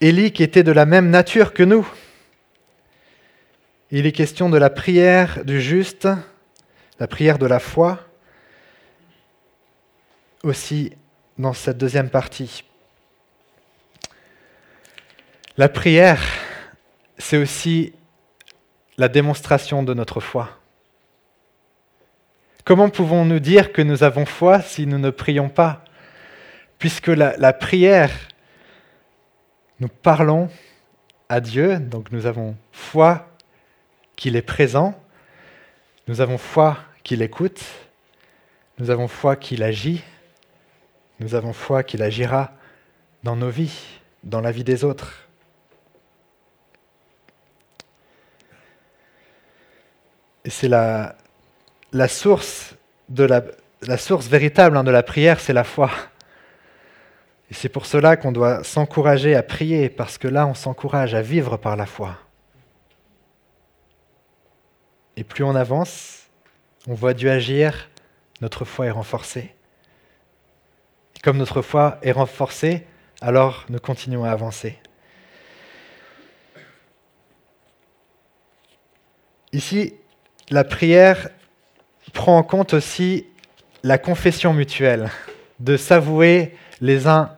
Élie 0.00 0.32
qui 0.32 0.42
était 0.42 0.62
de 0.62 0.72
la 0.72 0.86
même 0.86 1.10
nature 1.10 1.52
que 1.52 1.62
nous. 1.62 1.86
Il 3.90 4.06
est 4.06 4.12
question 4.12 4.50
de 4.50 4.58
la 4.58 4.70
prière 4.70 5.44
du 5.44 5.60
juste, 5.60 6.08
la 6.98 7.06
prière 7.06 7.38
de 7.38 7.46
la 7.46 7.60
foi, 7.60 8.00
aussi 10.42 10.92
dans 11.38 11.52
cette 11.52 11.78
deuxième 11.78 12.10
partie. 12.10 12.64
La 15.56 15.68
prière, 15.68 16.22
c'est 17.18 17.36
aussi 17.36 17.92
la 18.98 19.08
démonstration 19.08 19.82
de 19.82 19.94
notre 19.94 20.20
foi. 20.20 20.50
Comment 22.64 22.88
pouvons-nous 22.88 23.40
dire 23.40 23.72
que 23.72 23.82
nous 23.82 24.04
avons 24.04 24.24
foi 24.24 24.62
si 24.62 24.86
nous 24.86 24.98
ne 24.98 25.10
prions 25.10 25.50
pas? 25.50 25.84
Puisque 26.78 27.08
la, 27.08 27.52
prière, 27.52 28.10
nous 29.80 29.88
parlons 29.88 30.48
à 31.28 31.42
Dieu, 31.42 31.78
donc 31.78 32.10
nous 32.10 32.24
avons 32.24 32.56
foi 32.72 33.28
qu'il 34.16 34.34
est 34.34 34.42
présent, 34.42 34.98
nous 36.08 36.22
avons 36.22 36.38
foi 36.38 36.78
qu'il 37.02 37.20
écoute, 37.20 37.62
nous 38.78 38.88
avons 38.88 39.08
foi 39.08 39.36
qu'il 39.36 39.62
agit, 39.62 40.02
nous 41.20 41.34
avons 41.34 41.52
foi 41.52 41.82
qu'il 41.82 42.02
agira 42.02 42.52
dans 43.24 43.36
nos 43.36 43.50
vies, 43.50 44.00
dans 44.22 44.40
la 44.40 44.52
vie 44.52 44.64
des 44.64 44.84
autres. 44.84 45.28
Et 50.46 50.50
c'est 50.50 50.68
la, 50.68 51.16
la, 51.94 52.08
source 52.08 52.74
de 53.08 53.24
la, 53.24 53.96
source 53.96 54.26
véritable 54.26 54.76
hein, 54.76 54.84
de 54.84 54.90
la 54.90 55.02
prière, 55.02 55.40
c'est 55.40 55.52
la 55.52 55.64
foi. 55.64 55.90
Et 57.50 57.54
c'est 57.54 57.68
pour 57.68 57.86
cela 57.86 58.16
qu'on 58.16 58.32
doit 58.32 58.64
s'encourager 58.64 59.34
à 59.36 59.42
prier, 59.42 59.88
parce 59.88 60.18
que 60.18 60.26
là, 60.26 60.46
on 60.46 60.54
s'encourage 60.54 61.14
à 61.14 61.22
vivre 61.22 61.56
par 61.56 61.76
la 61.76 61.86
foi. 61.86 62.18
Et 65.16 65.22
plus 65.22 65.44
on 65.44 65.54
avance, 65.54 66.24
on 66.88 66.94
voit 66.94 67.14
Dieu 67.14 67.30
agir, 67.30 67.88
notre 68.40 68.64
foi 68.64 68.86
est 68.86 68.90
renforcée. 68.90 69.54
Et 71.16 71.20
comme 71.20 71.36
notre 71.36 71.62
foi 71.62 71.98
est 72.02 72.12
renforcée, 72.12 72.86
alors 73.20 73.64
nous 73.68 73.78
continuons 73.78 74.24
à 74.24 74.30
avancer. 74.30 74.78
Ici, 79.52 79.94
la 80.50 80.64
prière 80.64 81.28
prend 82.14 82.38
en 82.38 82.42
compte 82.42 82.72
aussi 82.72 83.26
la 83.82 83.98
confession 83.98 84.54
mutuelle, 84.54 85.10
de 85.60 85.76
s'avouer 85.76 86.56
les 86.80 87.06
uns 87.06 87.30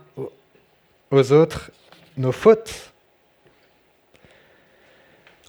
aux 1.11 1.33
autres 1.33 1.73
nos 2.17 2.33
fautes. 2.33 2.93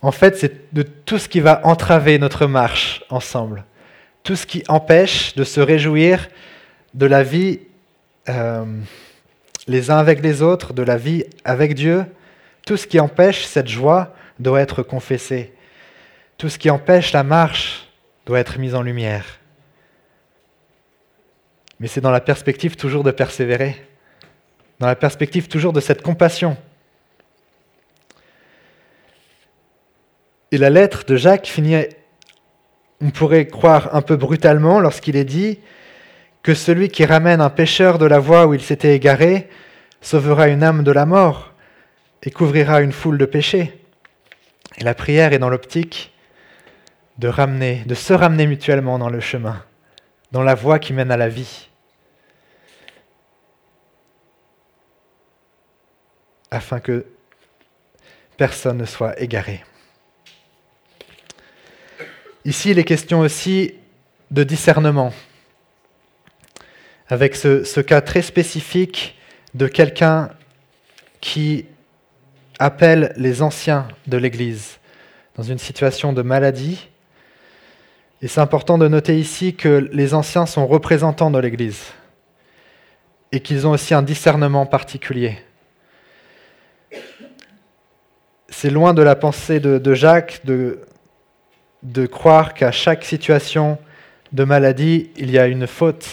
En 0.01 0.11
fait, 0.11 0.37
c'est 0.37 0.73
de 0.73 0.81
tout 0.81 1.17
ce 1.17 1.29
qui 1.29 1.39
va 1.39 1.61
entraver 1.65 2.17
notre 2.17 2.47
marche 2.47 3.03
ensemble, 3.09 3.65
tout 4.23 4.35
ce 4.35 4.45
qui 4.45 4.63
empêche 4.67 5.35
de 5.35 5.43
se 5.43 5.59
réjouir 5.59 6.27
de 6.93 7.05
la 7.05 7.23
vie 7.23 7.59
euh, 8.29 8.65
les 9.67 9.91
uns 9.91 9.97
avec 9.97 10.21
les 10.21 10.41
autres, 10.41 10.73
de 10.73 10.83
la 10.83 10.97
vie 10.97 11.23
avec 11.43 11.75
Dieu, 11.75 12.05
tout 12.65 12.77
ce 12.77 12.87
qui 12.87 12.99
empêche 12.99 13.45
cette 13.45 13.67
joie 13.67 14.13
doit 14.39 14.61
être 14.61 14.83
confessé. 14.83 15.53
Tout 16.37 16.49
ce 16.49 16.57
qui 16.57 16.69
empêche 16.69 17.11
la 17.13 17.23
marche 17.23 17.86
doit 18.27 18.39
être 18.39 18.59
mis 18.59 18.75
en 18.75 18.81
lumière. 18.81 19.39
Mais 21.79 21.87
c'est 21.87 22.01
dans 22.01 22.11
la 22.11 22.19
perspective 22.19 22.75
toujours 22.75 23.05
de 23.05 23.11
persévérer, 23.11 23.81
dans 24.79 24.87
la 24.87 24.97
perspective 24.97 25.47
toujours 25.47 25.71
de 25.71 25.79
cette 25.79 26.01
compassion. 26.01 26.57
Et 30.51 30.57
la 30.57 30.69
lettre 30.69 31.05
de 31.05 31.15
Jacques 31.15 31.47
finit, 31.47 31.85
on 32.99 33.11
pourrait 33.11 33.47
croire 33.47 33.95
un 33.95 34.01
peu 34.01 34.17
brutalement 34.17 34.81
lorsqu'il 34.81 35.15
est 35.15 35.23
dit 35.23 35.59
que 36.43 36.53
celui 36.53 36.89
qui 36.89 37.05
ramène 37.05 37.39
un 37.39 37.49
pécheur 37.49 37.97
de 37.97 38.05
la 38.05 38.19
voie 38.19 38.45
où 38.45 38.53
il 38.53 38.61
s'était 38.61 38.93
égaré 38.93 39.47
sauvera 40.01 40.49
une 40.49 40.63
âme 40.63 40.83
de 40.83 40.91
la 40.91 41.05
mort 41.05 41.53
et 42.23 42.31
couvrira 42.31 42.81
une 42.81 42.91
foule 42.91 43.17
de 43.17 43.25
péchés. 43.25 43.79
Et 44.77 44.83
la 44.83 44.93
prière 44.93 45.31
est 45.31 45.39
dans 45.39 45.49
l'optique 45.49 46.11
de 47.17 47.27
ramener, 47.27 47.83
de 47.85 47.95
se 47.95 48.13
ramener 48.13 48.47
mutuellement 48.47 48.99
dans 48.99 49.09
le 49.09 49.19
chemin, 49.19 49.63
dans 50.31 50.43
la 50.43 50.55
voie 50.55 50.79
qui 50.79 50.93
mène 50.93 51.11
à 51.11 51.17
la 51.17 51.29
vie. 51.29 51.67
afin 56.51 56.79
que 56.79 57.05
personne 58.37 58.77
ne 58.77 58.85
soit 58.85 59.19
égaré. 59.21 59.63
Ici, 62.45 62.71
il 62.71 62.79
est 62.79 62.83
question 62.83 63.19
aussi 63.19 63.73
de 64.31 64.43
discernement, 64.43 65.13
avec 67.09 67.35
ce, 67.35 67.63
ce 67.63 67.81
cas 67.81 68.01
très 68.01 68.21
spécifique 68.21 69.17
de 69.53 69.67
quelqu'un 69.67 70.29
qui 71.19 71.65
appelle 72.59 73.13
les 73.17 73.41
anciens 73.41 73.87
de 74.07 74.17
l'Église 74.17 74.79
dans 75.35 75.43
une 75.43 75.57
situation 75.57 76.13
de 76.13 76.21
maladie. 76.21 76.87
Et 78.21 78.27
c'est 78.27 78.41
important 78.41 78.79
de 78.79 78.87
noter 78.87 79.19
ici 79.19 79.53
que 79.53 79.89
les 79.91 80.15
anciens 80.15 80.47
sont 80.47 80.65
représentants 80.65 81.29
de 81.29 81.37
l'Église 81.37 81.83
et 83.31 83.41
qu'ils 83.41 83.67
ont 83.67 83.71
aussi 83.71 83.93
un 83.93 84.01
discernement 84.01 84.65
particulier. 84.65 85.37
C'est 88.49 88.71
loin 88.71 88.95
de 88.95 89.03
la 89.03 89.15
pensée 89.15 89.59
de, 89.59 89.93
Jacques 89.93 90.41
de, 90.45 90.81
de 91.83 92.07
croire 92.07 92.55
qu'à 92.55 92.71
chaque 92.71 93.03
situation 93.05 93.77
de 94.31 94.43
maladie, 94.43 95.11
il 95.17 95.29
y 95.29 95.37
a 95.37 95.45
une 95.45 95.67
faute. 95.67 96.07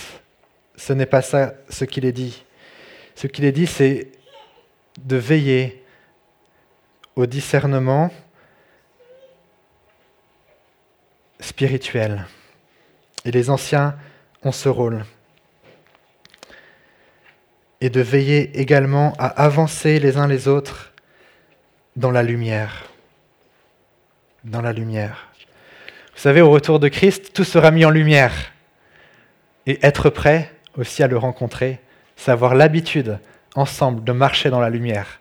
Ce 0.76 0.92
n'est 0.92 1.06
pas 1.06 1.22
ça 1.22 1.54
ce 1.70 1.86
qu'il 1.86 2.04
est 2.04 2.12
dit. 2.12 2.44
Ce 3.14 3.26
qu'il 3.26 3.46
est 3.46 3.52
dit, 3.52 3.66
c'est 3.66 4.08
de 5.02 5.16
veiller 5.16 5.82
au 7.16 7.24
discernement 7.24 8.10
spirituel. 11.40 12.26
Et 13.24 13.30
les 13.30 13.50
anciens 13.50 13.96
ont 14.42 14.52
ce 14.52 14.68
rôle. 14.68 15.04
Et 17.80 17.90
de 17.90 18.00
veiller 18.00 18.58
également 18.58 19.14
à 19.18 19.26
avancer 19.26 19.98
les 19.98 20.16
uns 20.16 20.26
les 20.26 20.48
autres 20.48 20.92
dans 21.96 22.10
la 22.10 22.22
lumière. 22.22 22.84
Dans 24.44 24.62
la 24.62 24.72
lumière. 24.72 25.28
Vous 26.14 26.20
savez, 26.20 26.40
au 26.40 26.50
retour 26.50 26.78
de 26.78 26.88
Christ, 26.88 27.32
tout 27.32 27.44
sera 27.44 27.70
mis 27.70 27.84
en 27.84 27.90
lumière. 27.90 28.52
Et 29.66 29.84
être 29.84 30.10
prêt 30.10 30.52
aussi 30.76 31.02
à 31.02 31.08
le 31.08 31.16
rencontrer, 31.16 31.80
c'est 32.16 32.30
avoir 32.30 32.54
l'habitude 32.54 33.18
ensemble 33.54 34.04
de 34.04 34.12
marcher 34.12 34.50
dans 34.50 34.60
la 34.60 34.70
lumière. 34.70 35.20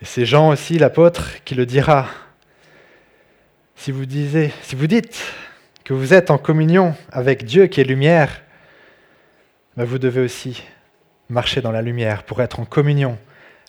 Et 0.00 0.04
c'est 0.04 0.24
Jean 0.24 0.50
aussi, 0.50 0.78
l'apôtre, 0.78 1.42
qui 1.44 1.54
le 1.54 1.66
dira. 1.66 2.08
Si 3.82 3.90
vous, 3.90 4.06
dites 4.06 5.20
que 5.82 5.92
vous 5.92 6.14
êtes 6.14 6.30
en 6.30 6.38
communion 6.38 6.94
avec 7.10 7.44
Dieu 7.44 7.66
qui 7.66 7.80
est 7.80 7.84
lumière, 7.84 8.40
ben 9.76 9.84
vous 9.84 9.98
devez 9.98 10.20
aussi 10.20 10.62
marcher 11.28 11.60
dans 11.62 11.72
la 11.72 11.82
lumière 11.82 12.22
pour 12.22 12.40
être 12.40 12.60
en 12.60 12.64
communion 12.64 13.18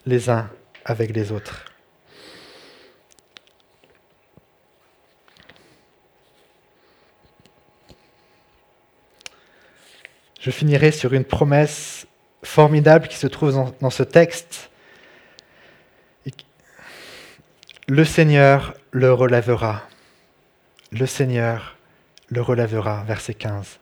les 0.05 0.29
uns 0.29 0.51
avec 0.85 1.15
les 1.15 1.31
autres. 1.31 1.65
Je 10.39 10.51
finirai 10.51 10.91
sur 10.91 11.13
une 11.13 11.25
promesse 11.25 12.05
formidable 12.43 13.07
qui 13.07 13.17
se 13.17 13.25
trouve 13.25 13.73
dans 13.81 13.89
ce 13.89 14.03
texte. 14.03 14.69
Le 17.87 18.05
Seigneur 18.05 18.75
le 18.91 19.11
relèvera. 19.11 19.87
Le 20.93 21.05
Seigneur 21.07 21.75
le 22.29 22.41
relèvera. 22.41 23.03
Verset 23.03 23.33
15. 23.33 23.79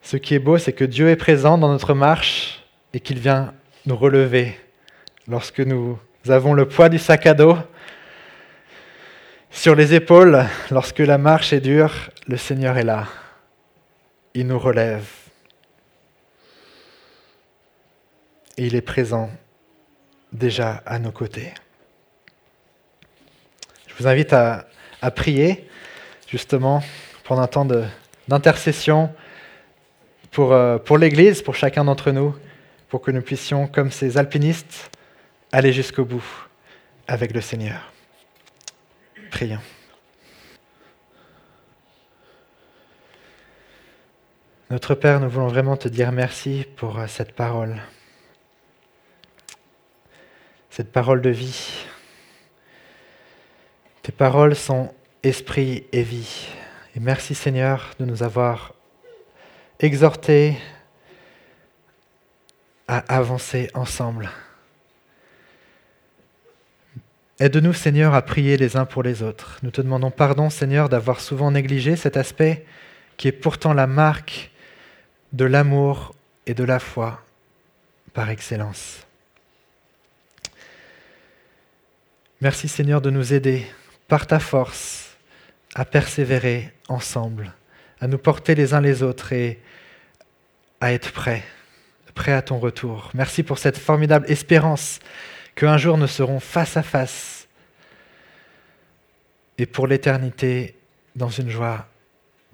Ce 0.00 0.16
qui 0.16 0.34
est 0.34 0.38
beau, 0.38 0.58
c'est 0.58 0.72
que 0.72 0.84
Dieu 0.84 1.08
est 1.10 1.16
présent 1.16 1.58
dans 1.58 1.68
notre 1.68 1.94
marche 1.94 2.64
et 2.92 3.00
qu'il 3.00 3.18
vient 3.18 3.54
nous 3.86 3.96
relever 3.96 4.58
lorsque 5.28 5.60
nous 5.60 5.98
avons 6.28 6.54
le 6.54 6.66
poids 6.66 6.88
du 6.88 6.98
sac 6.98 7.26
à 7.26 7.34
dos 7.34 7.56
sur 9.50 9.74
les 9.74 9.92
épaules, 9.92 10.44
lorsque 10.70 10.98
la 10.98 11.18
marche 11.18 11.52
est 11.52 11.60
dure, 11.60 11.92
le 12.26 12.38
Seigneur 12.38 12.78
est 12.78 12.84
là. 12.84 13.06
Il 14.32 14.46
nous 14.46 14.58
relève. 14.58 15.06
Et 18.56 18.66
il 18.66 18.74
est 18.74 18.80
présent 18.80 19.30
déjà 20.32 20.82
à 20.86 20.98
nos 20.98 21.12
côtés. 21.12 21.52
Je 23.92 24.02
vous 24.02 24.08
invite 24.08 24.32
à, 24.32 24.66
prier, 25.14 25.68
justement, 26.28 26.82
pendant 27.24 27.42
un 27.42 27.46
temps 27.46 27.66
d'intercession 28.26 29.12
pour, 30.30 30.52
euh, 30.52 30.78
pour 30.78 30.96
l'Église, 30.96 31.42
pour 31.42 31.54
chacun 31.54 31.84
d'entre 31.84 32.10
nous, 32.10 32.34
pour 32.88 33.02
que 33.02 33.10
nous 33.10 33.20
puissions, 33.20 33.66
comme 33.66 33.90
ces 33.90 34.16
alpinistes, 34.16 34.90
aller 35.50 35.72
jusqu'au 35.72 36.04
bout 36.04 36.24
avec 37.06 37.34
le 37.34 37.40
Seigneur. 37.40 37.92
Prions. 39.30 39.60
Notre 44.70 44.94
Père, 44.94 45.20
nous 45.20 45.28
voulons 45.28 45.48
vraiment 45.48 45.76
te 45.76 45.88
dire 45.88 46.12
merci 46.12 46.64
pour 46.76 46.98
euh, 46.98 47.06
cette 47.06 47.32
parole, 47.32 47.82
cette 50.70 50.90
parole 50.90 51.20
de 51.20 51.28
vie. 51.28 51.84
Tes 54.02 54.12
paroles 54.12 54.56
sont 54.56 54.92
esprit 55.22 55.84
et 55.92 56.02
vie. 56.02 56.48
Et 56.96 57.00
merci 57.00 57.36
Seigneur 57.36 57.90
de 58.00 58.04
nous 58.04 58.24
avoir 58.24 58.74
exhortés 59.78 60.58
à 62.88 62.98
avancer 63.14 63.70
ensemble 63.74 64.30
Aide-nous, 67.38 67.72
Seigneur, 67.72 68.14
à 68.14 68.22
prier 68.22 68.56
les 68.56 68.76
uns 68.76 68.84
pour 68.84 69.02
les 69.02 69.20
autres. 69.20 69.58
Nous 69.64 69.72
te 69.72 69.80
demandons 69.80 70.12
pardon, 70.12 70.48
Seigneur, 70.48 70.88
d'avoir 70.88 71.18
souvent 71.18 71.50
négligé 71.50 71.96
cet 71.96 72.16
aspect 72.16 72.64
qui 73.16 73.26
est 73.26 73.32
pourtant 73.32 73.72
la 73.72 73.88
marque 73.88 74.52
de 75.32 75.44
l'amour 75.44 76.14
et 76.46 76.54
de 76.54 76.62
la 76.62 76.78
foi 76.78 77.20
par 78.12 78.30
excellence. 78.30 79.04
Merci, 82.40 82.68
Seigneur, 82.68 83.00
de 83.00 83.10
nous 83.10 83.32
aider 83.32 83.66
par 84.12 84.26
ta 84.26 84.40
force 84.40 85.16
à 85.74 85.86
persévérer 85.86 86.70
ensemble, 86.90 87.50
à 87.98 88.06
nous 88.06 88.18
porter 88.18 88.54
les 88.54 88.74
uns 88.74 88.82
les 88.82 89.02
autres 89.02 89.32
et 89.32 89.58
à 90.82 90.92
être 90.92 91.12
prêts, 91.12 91.42
prêts 92.12 92.34
à 92.34 92.42
ton 92.42 92.58
retour. 92.58 93.10
Merci 93.14 93.42
pour 93.42 93.56
cette 93.56 93.78
formidable 93.78 94.30
espérance 94.30 94.98
qu'un 95.54 95.78
jour 95.78 95.96
nous 95.96 96.08
serons 96.08 96.40
face 96.40 96.76
à 96.76 96.82
face 96.82 97.48
et 99.56 99.64
pour 99.64 99.86
l'éternité 99.86 100.76
dans 101.16 101.30
une 101.30 101.48
joie 101.48 101.88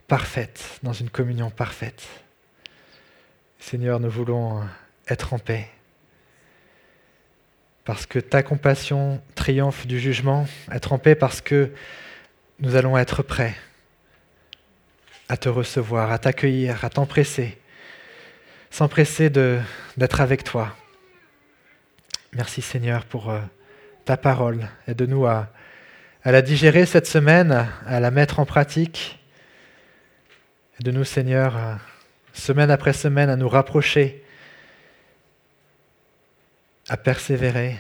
parfaite, 0.07 0.79
dans 0.85 0.93
une 0.93 1.11
communion 1.11 1.51
parfaite. 1.51 2.07
Seigneur, 3.59 3.99
nous 3.99 4.11
voulons 4.11 4.63
être 5.09 5.35
en 5.35 5.41
paix 5.41 5.69
parce 7.89 8.05
que 8.05 8.19
ta 8.19 8.43
compassion 8.43 9.19
triomphe 9.35 9.87
du 9.87 9.99
jugement, 9.99 10.47
être 10.71 10.93
en 10.93 10.99
paix 10.99 11.15
parce 11.15 11.41
que 11.41 11.71
nous 12.61 12.77
allons 12.77 12.99
être 12.99 13.23
prêts 13.23 13.55
à 15.31 15.39
te 15.39 15.49
recevoir, 15.49 16.13
à 16.13 16.19
t'accueillir, 16.19 16.85
à 16.85 16.91
t'empresser, 16.91 17.57
s'empresser 18.69 19.31
d'être 19.31 20.21
avec 20.21 20.45
toi. 20.45 20.77
Merci 22.35 22.61
Seigneur 22.61 23.07
pour 23.07 23.31
euh, 23.31 23.41
ta 24.05 24.19
parole. 24.19 24.69
Aide-nous 24.87 25.25
à, 25.25 25.49
à 26.25 26.31
la 26.31 26.43
digérer 26.43 26.85
cette 26.85 27.07
semaine, 27.07 27.71
à 27.87 28.01
la 28.01 28.11
mettre 28.11 28.39
en 28.39 28.45
pratique. 28.45 29.19
Aide-nous 30.79 31.05
Seigneur, 31.05 31.79
semaine 32.35 32.71
après 32.71 32.93
semaine, 32.93 33.31
à 33.31 33.37
nous 33.37 33.49
rapprocher, 33.49 34.23
à 36.89 36.97
persévérer. 36.97 37.77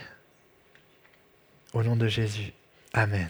Au 1.73 1.83
nom 1.83 1.97
de 1.97 2.09
Jésus. 2.09 2.53
Amen. 2.93 3.29